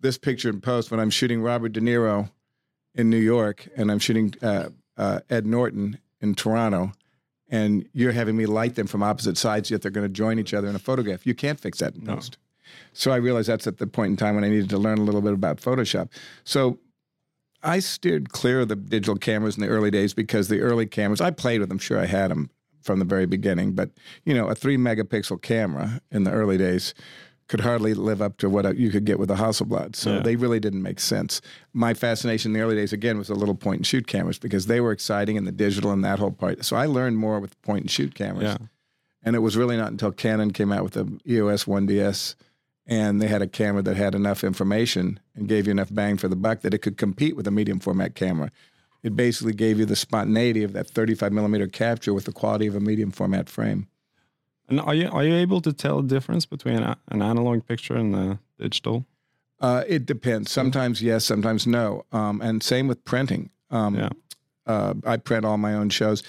[0.01, 2.31] this picture in post when I'm shooting Robert De Niro
[2.95, 6.93] in New York and I'm shooting uh, uh, Ed Norton in Toronto?"
[7.53, 10.55] And you're having me light them from opposite sides, yet they're going to join each
[10.55, 11.27] other in a photograph.
[11.27, 12.15] You can't fix that in No.
[12.15, 12.39] post.
[12.95, 15.03] So I realized that's at the point in time when I needed to learn a
[15.03, 16.09] little bit about Photoshop.
[16.45, 16.79] So
[17.63, 21.21] I steered clear of the digital cameras in the early days because the early cameras,
[21.21, 21.79] I played with them.
[21.79, 23.91] Sure, I had them from the very beginning, but
[24.25, 26.95] you know, a three megapixel camera in the early days
[27.49, 29.95] could hardly live up to what uh, you could get with a Hasselblad.
[29.97, 30.21] So Yeah.
[30.23, 31.41] they really didn't make sense.
[31.73, 34.67] My fascination in the early days, again, was the little point and shoot cameras because
[34.67, 36.65] they were exciting and the digital and that whole part.
[36.65, 38.57] So I learned more with point and shoot cameras.
[38.61, 38.67] Yeah.
[39.23, 42.35] And it was really not until Canon came out with the EOS 1DS
[42.87, 46.29] and they had a camera that had enough information and gave you enough bang for
[46.29, 48.51] the buck that it could compete with a medium format camera.
[49.03, 52.75] It basically gave you the spontaneity of that 35 millimeter capture with the quality of
[52.75, 53.87] a medium format frame.
[54.69, 57.95] And are you are you able to tell the difference between a, an analog picture
[57.95, 59.05] and the digital?
[59.61, 60.51] Uh, it depends.
[60.51, 62.05] Sometimes yes, sometimes no.
[62.13, 63.51] Um, and same with printing.
[63.71, 64.09] Um, Yeah.
[64.67, 66.23] uh, I print all my own shows.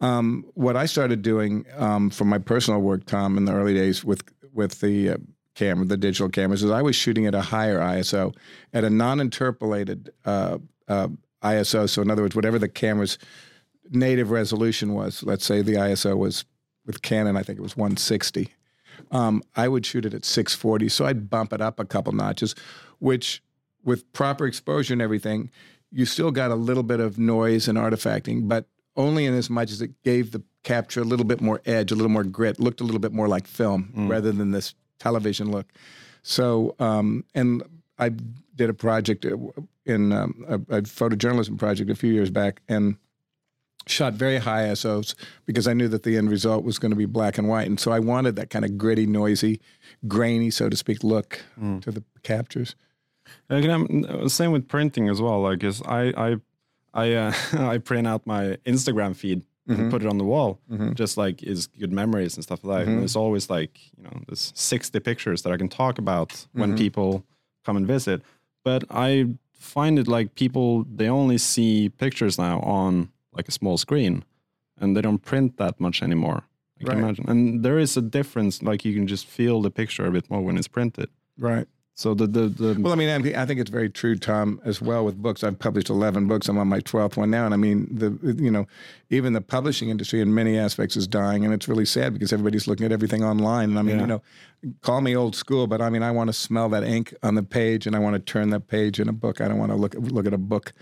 [0.00, 4.04] Um, what I started doing um, for my personal work, Tom, in the early days
[4.04, 4.22] with
[4.52, 5.16] with the uh,
[5.54, 8.34] camera, the digital cameras, is I was shooting at a higher ISO,
[8.72, 11.08] at a non-interpolated uh, uh,
[11.42, 11.88] ISO.
[11.88, 13.18] So in other words, whatever the camera's
[13.90, 16.44] native resolution was, let's say the ISO was
[16.86, 18.48] with Canon, I think it was 160.
[19.10, 22.54] Um, I would shoot it at 640, so I'd bump it up a couple notches,
[22.98, 23.42] which
[23.84, 25.50] with proper exposure and everything,
[25.90, 28.66] you still got a little bit of noise and artifacting, but
[28.96, 31.94] only in as much as it gave the capture a little bit more edge, a
[31.94, 35.66] little more grit, looked a little bit more like film rather than this television look.
[36.22, 37.62] So, um, and
[37.98, 38.10] I
[38.54, 39.36] did a project uh,
[39.86, 42.96] in um, a, a photojournalism project a few years back, and
[43.90, 45.14] shot very high ISOs
[45.46, 47.78] because I knew that the end result was going to be black and white, and
[47.80, 49.60] so I wanted that kind of gritty, noisy,
[50.08, 51.40] grainy, so to speak, look
[51.80, 52.74] to the captures.
[53.48, 55.40] I'm, uh, same with printing as well.
[55.42, 56.36] Like, is I I
[56.94, 57.32] I uh,
[57.74, 59.82] I print out my Instagram feed Mm-hmm.
[59.82, 60.58] and put it on the wall,
[60.94, 62.82] just like is good memories and stuff like that.
[62.82, 62.90] Mm-hmm.
[62.92, 66.60] And there's always like you know there's 60 pictures that I can talk about Mm-hmm.
[66.60, 67.24] when people
[67.64, 68.22] come and visit.
[68.64, 73.76] But I find it like people they only see pictures now on like a small
[73.78, 74.14] screen,
[74.80, 76.40] and they don't print that much anymore.
[76.80, 78.62] I can imagine, and there is a difference.
[78.70, 81.08] Like you can just feel the picture a bit more when it's printed.
[81.38, 81.66] Right.
[81.94, 84.80] So the the, the Well, I mean, I, I think it's very true, Tom, as
[84.80, 85.44] well with books.
[85.44, 86.48] I've published 11 books.
[86.48, 87.44] I'm on my 12th one now.
[87.44, 88.08] And I mean, the
[88.42, 88.64] you know,
[89.10, 91.44] even the publishing industry in many aspects is dying.
[91.44, 93.68] And it's really sad because everybody's looking at everything online.
[93.70, 94.00] And I mean, Yeah.
[94.02, 94.22] you know,
[94.80, 97.42] call me old school, but I mean, I want to smell that ink on the
[97.42, 99.42] page and I want to turn that page in a book.
[99.42, 100.72] I don't want to look, look at a book.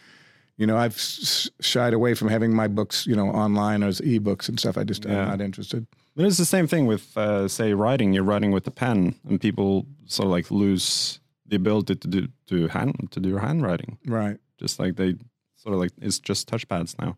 [0.59, 4.59] You know, I've shied away from having my books, you know, online as ebooks and
[4.59, 4.77] stuff.
[4.77, 5.23] I just, Yeah.
[5.23, 5.87] I'm not interested.
[6.17, 8.13] But it's the same thing with, uh, say, writing.
[8.13, 12.29] You're writing with a pen, and people sort of like lose the ability to do
[12.49, 13.99] to hand to do handwriting.
[14.05, 14.39] Right.
[14.59, 15.15] Just like they
[15.57, 17.17] sort of like it's just touchpads now.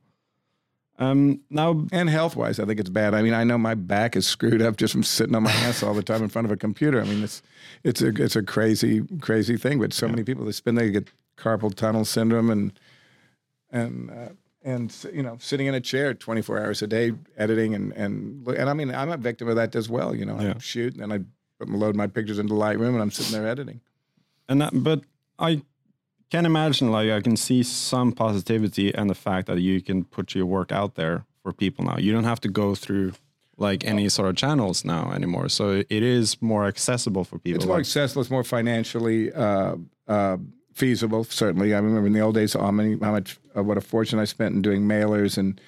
[0.99, 3.15] Um, now, And health wise, I think it's bad.
[3.15, 5.83] I mean, I know my back is screwed up just from sitting on my ass
[5.83, 7.01] all the time in front of a computer.
[7.01, 7.41] I mean, it's
[7.85, 9.79] it's a it's a crazy crazy thing.
[9.81, 12.79] But so many people they spend they get carpal tunnel syndrome and
[13.73, 14.29] and uh,
[14.63, 18.69] and you know sitting in a chair 24 hours a day editing and and and
[18.71, 20.15] I mean I'm a victim of that as well.
[20.15, 20.55] You know, Yeah.
[20.57, 21.21] I shoot and I
[21.61, 23.81] load my pictures into Lightroom and I'm sitting there editing.
[24.49, 25.03] and that, but
[25.39, 25.63] I
[26.31, 30.35] can imagine like I can see some positivity and the fact that you can put
[30.35, 31.97] your work out there for people now.
[31.99, 33.13] You don't have to go through
[33.57, 35.49] like any sort of channels now anymore.
[35.49, 37.57] So it is more accessible for people.
[37.57, 38.23] It's more accessible.
[38.23, 39.77] It's more financially uh,
[40.09, 40.37] uh,
[40.81, 41.25] feasible.
[41.25, 44.19] Certainly, I remember in the old days how many, how much, uh, what a fortune
[44.19, 45.61] I spent in doing mailers and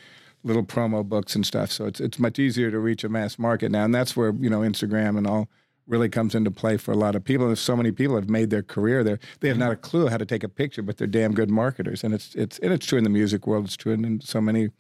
[0.43, 1.71] little promo books and stuff.
[1.71, 4.49] So it's it's much easier to reach a mass market now, and that's where you
[4.49, 5.49] know Instagram and all
[5.87, 7.47] really comes into play for a lot of people.
[7.47, 9.19] And so many people have made their career there.
[9.41, 12.03] They have not a clue how to take a picture, but they're damn good marketers.
[12.03, 13.67] And it's it's and it's true in the music world.
[13.67, 14.71] It's true in, in so many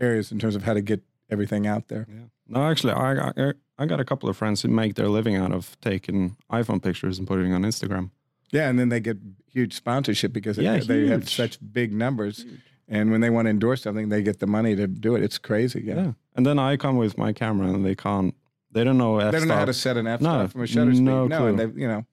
[0.00, 2.06] areas in terms of how to get everything out there.
[2.08, 2.26] Yeah.
[2.46, 5.52] No, actually, I, I I got a couple of friends who make their living out
[5.52, 8.10] of taking iPhone pictures and putting on Instagram.
[8.52, 9.18] Yeah, and then they get
[9.52, 12.44] huge sponsorship because they- Yeah, they have such big numbers.
[12.88, 15.22] And when they want to endorse something, they get the money to do it.
[15.22, 15.82] It's crazy.
[15.86, 15.94] Yeah.
[15.94, 16.12] Yeah.
[16.34, 18.34] And then I come with my camera and they can't.
[18.72, 19.18] They don't know.
[19.30, 21.02] They don't know how to set an f No, from a shutter speed.
[21.04, 22.04] no No, and they, you know,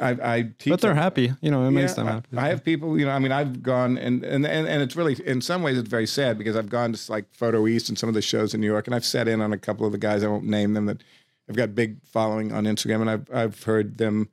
[0.00, 0.70] I, I teach.
[0.70, 1.02] But they're them.
[1.02, 1.32] happy.
[1.40, 2.36] You know, it makes Yeah, them I- happy.
[2.36, 5.16] I have people, you know, I mean, I've gone and, and and and it's really
[5.26, 8.08] in some ways it's very sad because I've gone to like Photo East and some
[8.08, 9.98] of the shows in New York, and I've sat in on a couple of the
[9.98, 10.22] guys.
[10.24, 11.02] I won't name them that
[11.48, 14.28] have got big following on Instagram, and I've I've heard them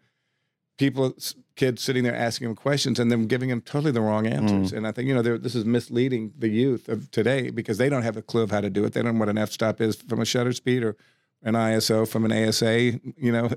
[0.82, 1.16] people
[1.56, 4.72] kids sitting there asking them questions and then giving them totally the wrong answers.
[4.72, 4.78] Mm.
[4.78, 8.02] And I think you know this is misleading the youth of today because they don't
[8.02, 8.94] have a clue of how to do it.
[8.94, 10.98] They don't know what an f stop is from a shutter speed or
[11.44, 13.00] an ISO from an ASA.
[13.28, 13.50] You know.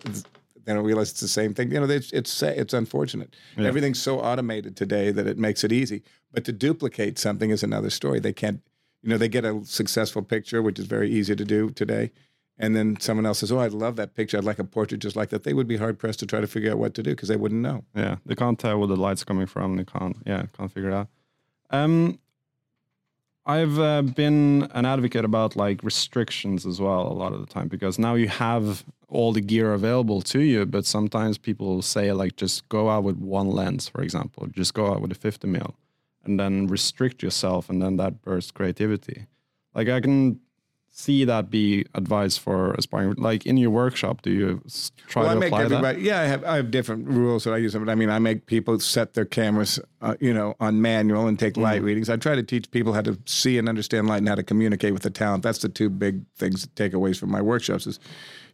[0.67, 1.71] They don't realize it's the same thing.
[1.73, 3.37] You know, it's it's it's unfortunate.
[3.59, 6.03] Everything's so automated today that it makes it easy.
[6.33, 8.19] But to duplicate something is another story.
[8.19, 8.63] They can't.
[9.03, 12.13] You know, they get a successful picture, which is very easy to do today,
[12.59, 14.39] and then someone else says, "Oh, I love that picture.
[14.39, 16.47] I'd like a portrait just like that." They would be hard pressed to try to
[16.47, 17.85] figure out what to do because they wouldn't know.
[17.95, 19.77] yeah, they can't tell where the light's coming from.
[19.77, 20.17] They can't.
[20.27, 21.09] Yeah, can't figure it out.
[21.71, 22.19] Um,
[23.47, 27.69] I've uh, been an advocate about like restrictions as well a lot of the time
[27.69, 32.37] because now you have all the gear available to you, but sometimes people say like
[32.37, 35.75] just go out with one lens, for example, just go out with a 50 mil,
[36.25, 39.27] and then restrict yourself, and then that bursts creativity.
[39.75, 40.41] Like I can
[40.97, 44.63] see that be advice for aspiring like in your workshop do you
[45.09, 46.01] try well, to I make apply that.
[46.01, 47.75] Yeah, I have I have different rules that I use.
[47.75, 51.37] But I mean, I make people set their cameras, uh, you know, on manual and
[51.37, 52.09] take light readings.
[52.09, 54.93] I try to teach people how to see and understand light and how to communicate
[54.93, 55.43] with the talent.
[55.43, 57.89] That's the two big things takeaways from my workshops.
[57.89, 57.99] Is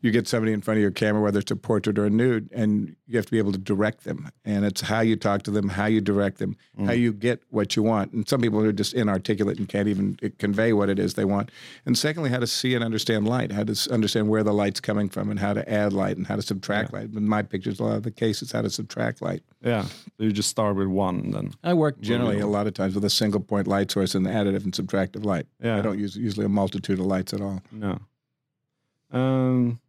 [0.03, 2.49] you get somebody in front of your camera, whether it's a portrait or a nude,
[2.53, 4.31] and you have to be able to direct them.
[4.45, 7.77] And it's how you talk to them, how you direct them, how you get what
[7.77, 8.13] you want.
[8.13, 11.25] And some people are just inarticulate and can't even uh, convey what it is they
[11.27, 11.51] want.
[11.85, 15.09] And secondly, how to see and understand light, how to understand where the light's coming
[15.09, 17.11] from, and how to add light and how to subtract light.
[17.13, 19.43] In my pictures, a lot of the cases, how to subtract light.
[19.63, 22.95] yeah so you just start with one then I work generally a lot of times
[22.95, 25.47] with a single point light source and additive and subtractive light.
[25.63, 25.79] Yeah.
[25.79, 27.61] I don't use usually a multitude of lights at all.
[27.71, 27.99] no
[29.13, 29.81] um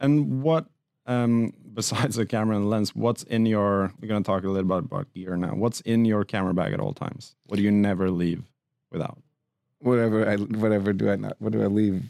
[0.00, 0.66] and what
[1.06, 4.68] um besides the camera and lens what's in your we're going to talk a little
[4.80, 7.70] bit about gear now what's in your camera bag at all times what do you
[7.70, 8.42] never leave
[8.92, 9.18] without
[9.80, 12.02] whatever I whatever do I not what do I leave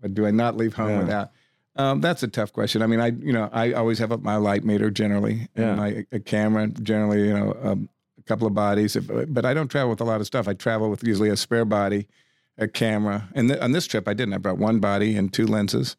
[0.00, 0.98] what do I not leave home Yeah.
[1.00, 1.30] without?
[1.76, 2.82] Um, that's a tough question.
[2.82, 5.68] I mean, I you know I always have up my light meter generally Yeah.
[5.68, 9.68] and my a camera generally you know um, a couple of bodies, but I don't
[9.68, 10.48] travel with a lot of stuff.
[10.48, 12.08] I travel with usually a spare body,
[12.56, 14.34] a camera, and th- on this trip I didn't.
[14.34, 15.96] I brought one body and two lenses.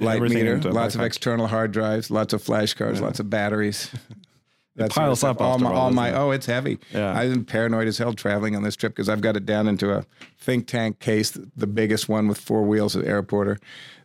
[0.00, 3.90] Light meter, lots of external hard drives, lots of flash cards, lots of batteries.
[4.76, 5.40] That's piles up.
[5.40, 6.78] All my, all, all my oh, it's heavy.
[6.92, 7.20] Yeah.
[7.22, 10.06] Been paranoid as hell traveling on this trip because I've got it down into a
[10.38, 13.58] think tank case, the biggest one with four wheels at airporter,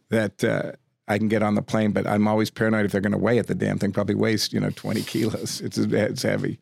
[0.09, 0.73] that uh,
[1.07, 1.91] I can get on the plane.
[1.91, 3.47] But I'm always paranoid if they're going to weigh it.
[3.47, 5.61] The damn thing probably weighs you know 20 kilos.
[5.61, 6.59] It's it's heavy.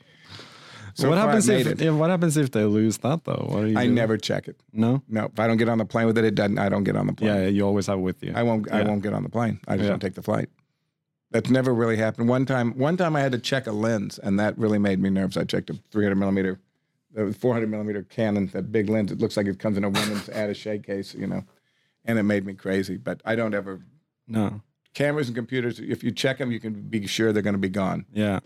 [0.96, 1.92] So what happens if it.
[1.92, 3.94] what happens if they lose that though what do you I do?
[3.94, 4.60] never check it.
[4.72, 6.58] no No, if I don't get on the plane with it, it doesn't.
[6.60, 7.34] I don't get on the plane.
[7.34, 8.72] yeah you always have it with you I won't.
[8.72, 9.60] I won't get on the plane.
[9.68, 9.90] I just Yeah.
[9.92, 10.50] don't take the flight.
[11.32, 12.30] That's never really happened.
[12.30, 15.10] One time, one time I had to check a lens, and that really made me
[15.10, 15.36] nervous.
[15.36, 16.60] I checked a 300 millimeter,
[17.12, 19.12] the 400 millimeter Canon, that big lens.
[19.12, 21.44] It looks like it comes in a woman's attaché case, you know,
[22.06, 22.98] and it made me crazy.
[22.98, 23.82] But I don't ever
[24.28, 24.62] no
[24.94, 25.80] cameras and computers.
[25.80, 28.06] If you check them, you can be sure they're going to be gone.
[28.14, 28.42] Yeah,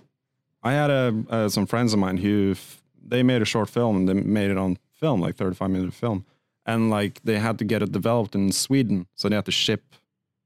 [0.64, 3.96] I had a uh, some friends of mine who f- they made a short film.
[3.98, 6.26] And they made it on film, like thirty five minute film,
[6.66, 9.84] and like they had to get it developed in Sweden, so they had to ship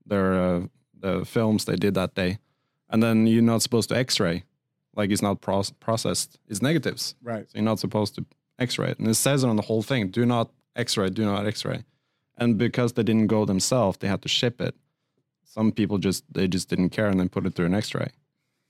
[0.06, 0.62] their uh,
[1.00, 2.38] the films they did that day,
[2.89, 4.43] and then you're not supposed to X-ray,
[4.95, 6.38] like it's not proce- processed.
[6.47, 7.50] It's negatives, Right.
[7.50, 8.26] so you're not supposed to
[8.60, 11.47] X-ray it, and it says it on the whole thing: do not X-ray, do not
[11.47, 11.84] X-ray,
[12.38, 14.76] and because they didn't go themselves, they had to ship it.
[15.45, 18.10] Some people just they just didn't care and then put it through an X-ray,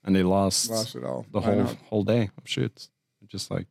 [0.03, 1.25] and they lost Lost it all.
[1.31, 1.77] the I whole know.
[1.89, 2.89] whole day of shoots.
[3.27, 3.67] Just like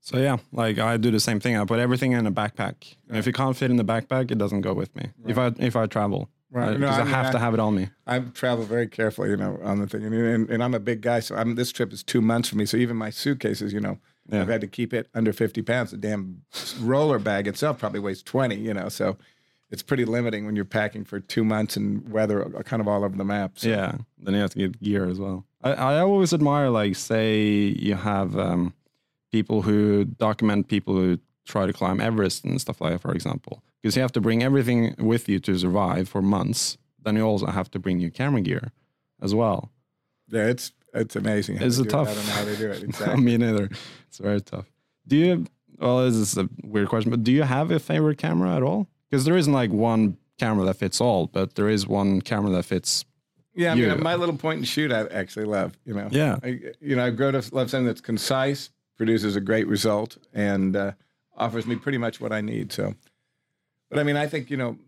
[0.00, 0.38] so, yeah.
[0.52, 1.56] Like I do the same thing.
[1.56, 2.96] I put everything in a backpack.
[3.08, 5.10] And if it can't fit in the backpack, it doesn't go with me.
[5.26, 6.76] If I if I travel, Right.
[6.76, 7.88] because No, I, I mean, have to have it on me.
[8.06, 11.00] I travel very carefully, you know, on the thing, and, and, and I'm a big
[11.00, 12.66] guy, so I'm, this trip is two months for me.
[12.66, 13.98] So even my suitcases, you know,
[14.30, 14.42] Yeah.
[14.42, 15.92] I've had to keep it under 50 pounds.
[15.92, 16.42] The damn
[16.80, 19.16] roller bag itself probably weighs 20, you know, so
[19.72, 23.16] it's pretty limiting when you're packing for two months and weather kind of all over
[23.16, 23.58] the map.
[23.58, 23.68] So.
[23.68, 23.96] Yeah.
[24.18, 25.46] Then you have to get gear as well.
[25.64, 28.74] I, I always admire like say you have um,
[29.32, 33.62] people who document people who try to climb Everest and stuff like that, for example.
[33.80, 36.76] Because you have to bring everything with you to survive for months.
[37.02, 38.72] Then you also have to bring your camera gear
[39.20, 39.72] as well.
[40.28, 41.56] Yeah, it's it's amazing.
[41.56, 42.10] How Is they it tough?
[42.10, 42.82] I don't know how they do it.
[42.82, 43.24] Exactly.
[43.24, 43.70] mean, neither.
[44.08, 44.66] It's very tough.
[45.08, 45.46] Do you?
[45.78, 48.86] Well, this is a weird question, but do you have a favorite camera at all?
[49.12, 52.62] Because there isn't like one camera that fits all, but there is one camera that
[52.64, 53.04] fits.
[53.54, 55.78] Yeah, I mean, You- my little point and shoot, I actually love.
[55.84, 56.38] You know, Yeah.
[56.42, 60.74] I, you know, I grow to love something that's concise, produces a great result, and
[60.74, 60.92] uh,
[61.36, 62.72] offers me pretty much what I need.
[62.72, 62.94] So,
[63.90, 64.78] but I mean, I think you know,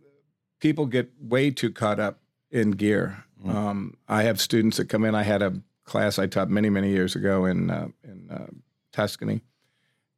[0.59, 2.19] people get way too caught up
[2.51, 3.25] in gear.
[3.47, 5.15] Um, I have students that come in.
[5.15, 8.47] I had a class I taught many, many years ago in uh, in uh,
[8.91, 9.43] Tuscany,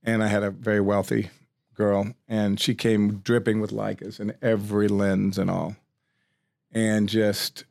[0.05, 1.31] and I had a very wealthy
[1.77, 5.77] girl, and she came dripping with Leicas and every lens and all,
[6.73, 7.65] and just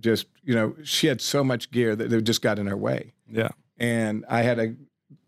[0.00, 3.12] just you know she had so much gear that it just got in her way.
[3.30, 3.48] Yeah.
[3.78, 4.74] and i had a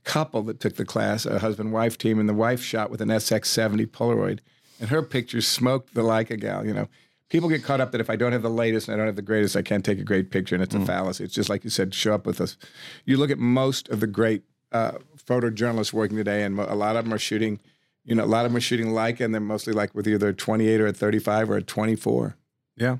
[0.04, 3.08] couple that took the class a husband wife team and the wife shot with an
[3.08, 4.38] sx70 polaroid.
[4.80, 6.88] And her pictures smoked the leica gal you know.
[7.28, 9.16] People get caught up that if i don't have the latest and i don't have
[9.16, 11.24] the greatest i can't take a great picture and it's a fallacy.
[11.24, 12.56] It's just like you said show up with us.
[13.04, 17.04] You look at most of the great uh, photojournalists working today and a lot of
[17.04, 17.60] them are shooting
[18.04, 20.28] you know a lot of them are shooting leica and they're mostly like with either
[20.28, 22.36] a 28 or a 35 or a 24
[22.76, 22.96] Yeah.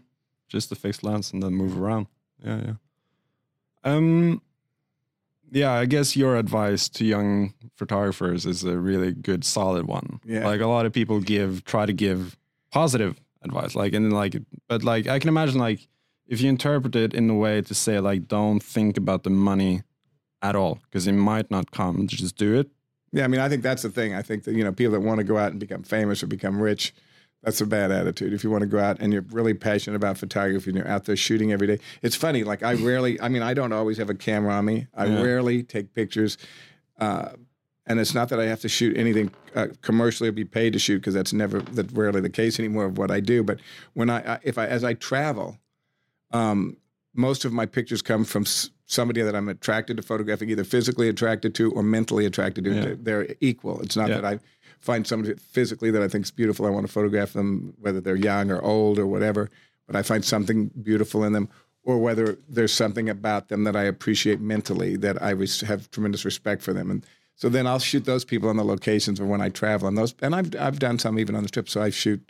[0.49, 2.07] Just a fixed lens and then move around.
[2.45, 2.75] Yeah, yeah.
[3.85, 4.43] Um
[5.53, 10.21] yeah, I guess your advice to young photographers is a really good solid one.
[10.25, 10.47] Yeah.
[10.47, 12.37] Like a lot of people give try to give
[12.71, 13.75] positive advice.
[13.75, 14.37] Like and like,
[14.69, 15.89] but like I can imagine like
[16.27, 19.83] if you interpret it in a way to say like don't think about the money
[20.43, 22.07] at all because it might not come.
[22.07, 22.71] Just do it.
[23.13, 24.15] Yeah, I mean, I think that's the thing.
[24.15, 26.27] I think that you know people that want to go out and become famous or
[26.27, 26.95] become rich,
[27.43, 28.33] that's a bad attitude.
[28.33, 31.05] If you want to go out and you're really passionate about photography and you're out
[31.07, 32.45] there shooting every day, it's funny.
[32.45, 34.87] Like I rarely, I mean, I don't always have a camera on me.
[34.95, 35.23] I Yeah.
[35.23, 36.37] rarely take pictures.
[36.99, 37.31] Uh,
[37.87, 40.79] and it's not that I have to shoot anything uh, commercially or be paid to
[40.79, 43.43] shoot because that's never that rarely the case anymore of what I do.
[43.43, 43.59] But
[43.95, 45.59] when I, I if I as I travel,
[46.31, 46.77] um,
[47.15, 51.09] most of my pictures come from s- somebody that I'm attracted to photographing, either physically
[51.09, 52.75] attracted to or mentally attracted to.
[52.75, 52.95] Yeah.
[53.01, 53.81] They're- equal.
[53.81, 54.17] It's not Yeah.
[54.21, 54.41] that I
[54.79, 56.67] find somebody physically that I think is beautiful.
[56.67, 59.51] I want to photograph them, whether they're young or old or whatever.
[59.87, 61.49] But I find something beautiful in them,
[61.83, 66.25] or whether there's something about them that I appreciate mentally that I res- have tremendous
[66.25, 66.91] respect for them.
[66.91, 67.05] And
[67.35, 70.15] so then I'll shoot those people on the locations or when I travel on those.
[70.23, 71.69] And I've I've done some even on the trip.
[71.69, 72.23] So I shoot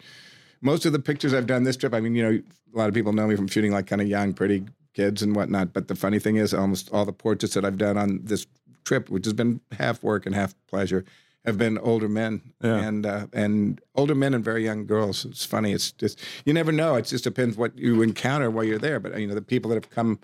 [0.61, 1.95] most of the pictures I've done this trip.
[1.95, 2.41] I mean, you know,
[2.75, 5.35] a lot of people know me from shooting like kind of young, pretty kids and
[5.35, 5.73] whatnot.
[5.73, 8.47] But the funny thing is, almost all the portraits that I've done on this
[8.85, 11.05] trip, which has been half work and half pleasure,
[11.45, 12.77] have been older men Yeah.
[12.81, 15.25] and uh, and older men and very young girls.
[15.25, 15.73] It's funny.
[15.73, 16.97] It's just you never know.
[16.97, 19.01] It just depends what you encounter while you're there.
[19.01, 20.19] But you know, the people that have come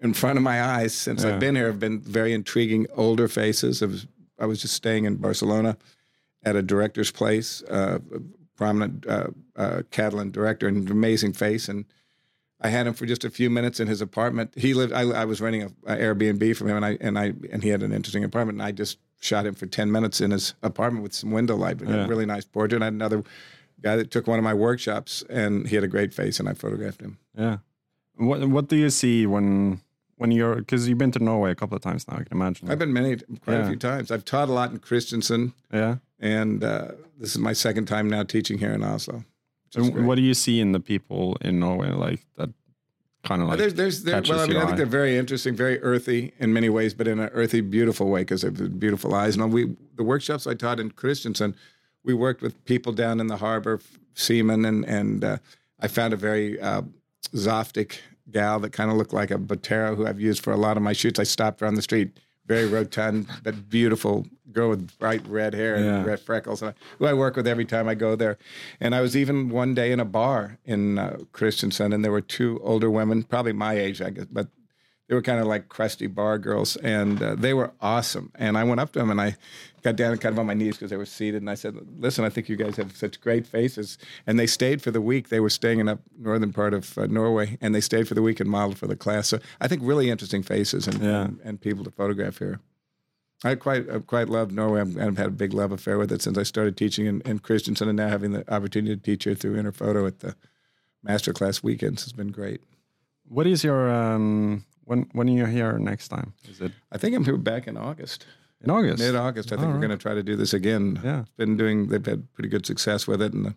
[0.00, 1.34] in front of my eyes since Yeah.
[1.34, 3.82] I've been here have been very intriguing older faces.
[3.82, 4.06] I was,
[4.38, 5.76] I was just staying in Barcelona
[6.44, 7.98] at a director's place, uh,
[8.58, 11.66] prominent uh, uh, Catalan director, and an amazing face.
[11.70, 11.86] And
[12.60, 14.52] I had him for just a few minutes in his apartment.
[14.56, 14.92] He lived.
[14.92, 17.70] I, I was renting a, a Airbnb from him, and I and I and he
[17.70, 18.56] had an interesting apartment.
[18.58, 21.78] And I just shot him for ten minutes in his apartment with some window light.
[21.78, 22.04] But Yeah.
[22.04, 22.76] a really nice portrait.
[22.76, 23.22] And I had another
[23.80, 26.52] guy that took one of my workshops, and he had a great face, and I
[26.54, 27.16] photographed him.
[27.38, 27.58] Yeah.
[28.16, 29.80] What What do you see when
[30.16, 32.14] when you're because you've been to Norway a couple of times now?
[32.14, 32.68] I can imagine.
[32.70, 33.66] I've been many, quite Yeah.
[33.66, 34.10] a few times.
[34.10, 35.96] I've taught a lot in Kristiansund, yeah.
[36.20, 39.24] And uh, this is my second time now teaching here in Oslo.
[39.74, 42.50] And what do you see in the people in Norway like that
[43.24, 44.76] kind of like there's, there's, there, well, I mean, I think eye?
[44.76, 48.42] they're very interesting, very earthy in many ways, but in an earthy, beautiful way because
[48.42, 49.36] they have beautiful eyes.
[49.36, 51.54] And we, the workshops I taught in Kristiansund,
[52.04, 53.80] we worked with people down in the harbor,
[54.14, 55.38] seamen, and and uh,
[55.80, 56.82] I found a very uh,
[57.34, 57.98] zaftig
[58.30, 60.82] gal that kind of looked like a Botero who I've used for a lot of
[60.82, 61.18] my shoots.
[61.18, 62.18] I stopped her on the street,
[62.48, 66.04] very rotund but beautiful girl with bright red hair and Yeah.
[66.04, 68.38] red freckles, and I, who I work with every time I go there.
[68.80, 72.22] And I was even one day in a bar in uh, Kristiansund, and there were
[72.22, 74.48] two older women, probably my age, I guess, but
[75.08, 78.30] they were kind of like crusty bar girls, and uh, they were awesome.
[78.34, 79.36] And I went up to them and I
[79.82, 82.24] got down kind of on my knees because they were seated, and I said, "Listen,
[82.24, 83.96] I think you guys have such great faces."
[84.26, 85.28] And they stayed for the week.
[85.30, 88.22] They were staying in up northern part of uh, Norway, and they stayed for the
[88.22, 89.28] week and modeled for the class.
[89.28, 91.24] So I think really interesting faces and Yeah.
[91.24, 92.60] and, and people to photograph here.
[93.44, 94.80] I quite I quite love Norway.
[94.82, 97.38] I've, I've had a big love affair with it since I started teaching in, in
[97.38, 100.34] Kristiansund, and now having the opportunity to teach here through Interfoto at the
[101.06, 102.60] masterclass weekends has been great.
[103.28, 106.32] what is your um when when are you here next time?
[106.48, 108.26] Is it I think I'm here back in August,
[108.64, 108.98] in August?
[108.98, 109.48] mid August.
[109.52, 109.86] I think All we're right.
[109.88, 111.00] going to try to do this again.
[111.04, 111.20] Yeah.
[111.20, 111.88] It's been doing.
[111.88, 113.54] They've had pretty good success with it, and the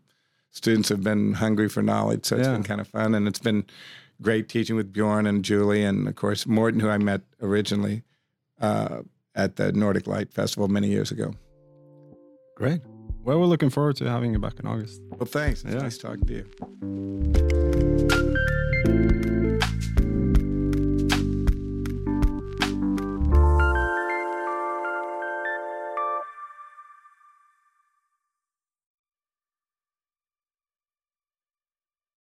[0.52, 2.26] students have been hungry for knowledge.
[2.26, 2.54] So it's Yeah.
[2.54, 3.66] been kind of fun, and it's been
[4.22, 8.04] great teaching with Bjorn and Julie, and of course Morten, who I met originally
[8.60, 9.02] uh,
[9.34, 11.34] at the Nordic Light Festival many years ago.
[12.56, 12.82] Great.
[13.24, 15.02] Well, we're looking forward to having you back in August.
[15.12, 15.64] Well, thanks.
[15.64, 15.82] It's Yeah.
[15.82, 17.91] nice talking to you.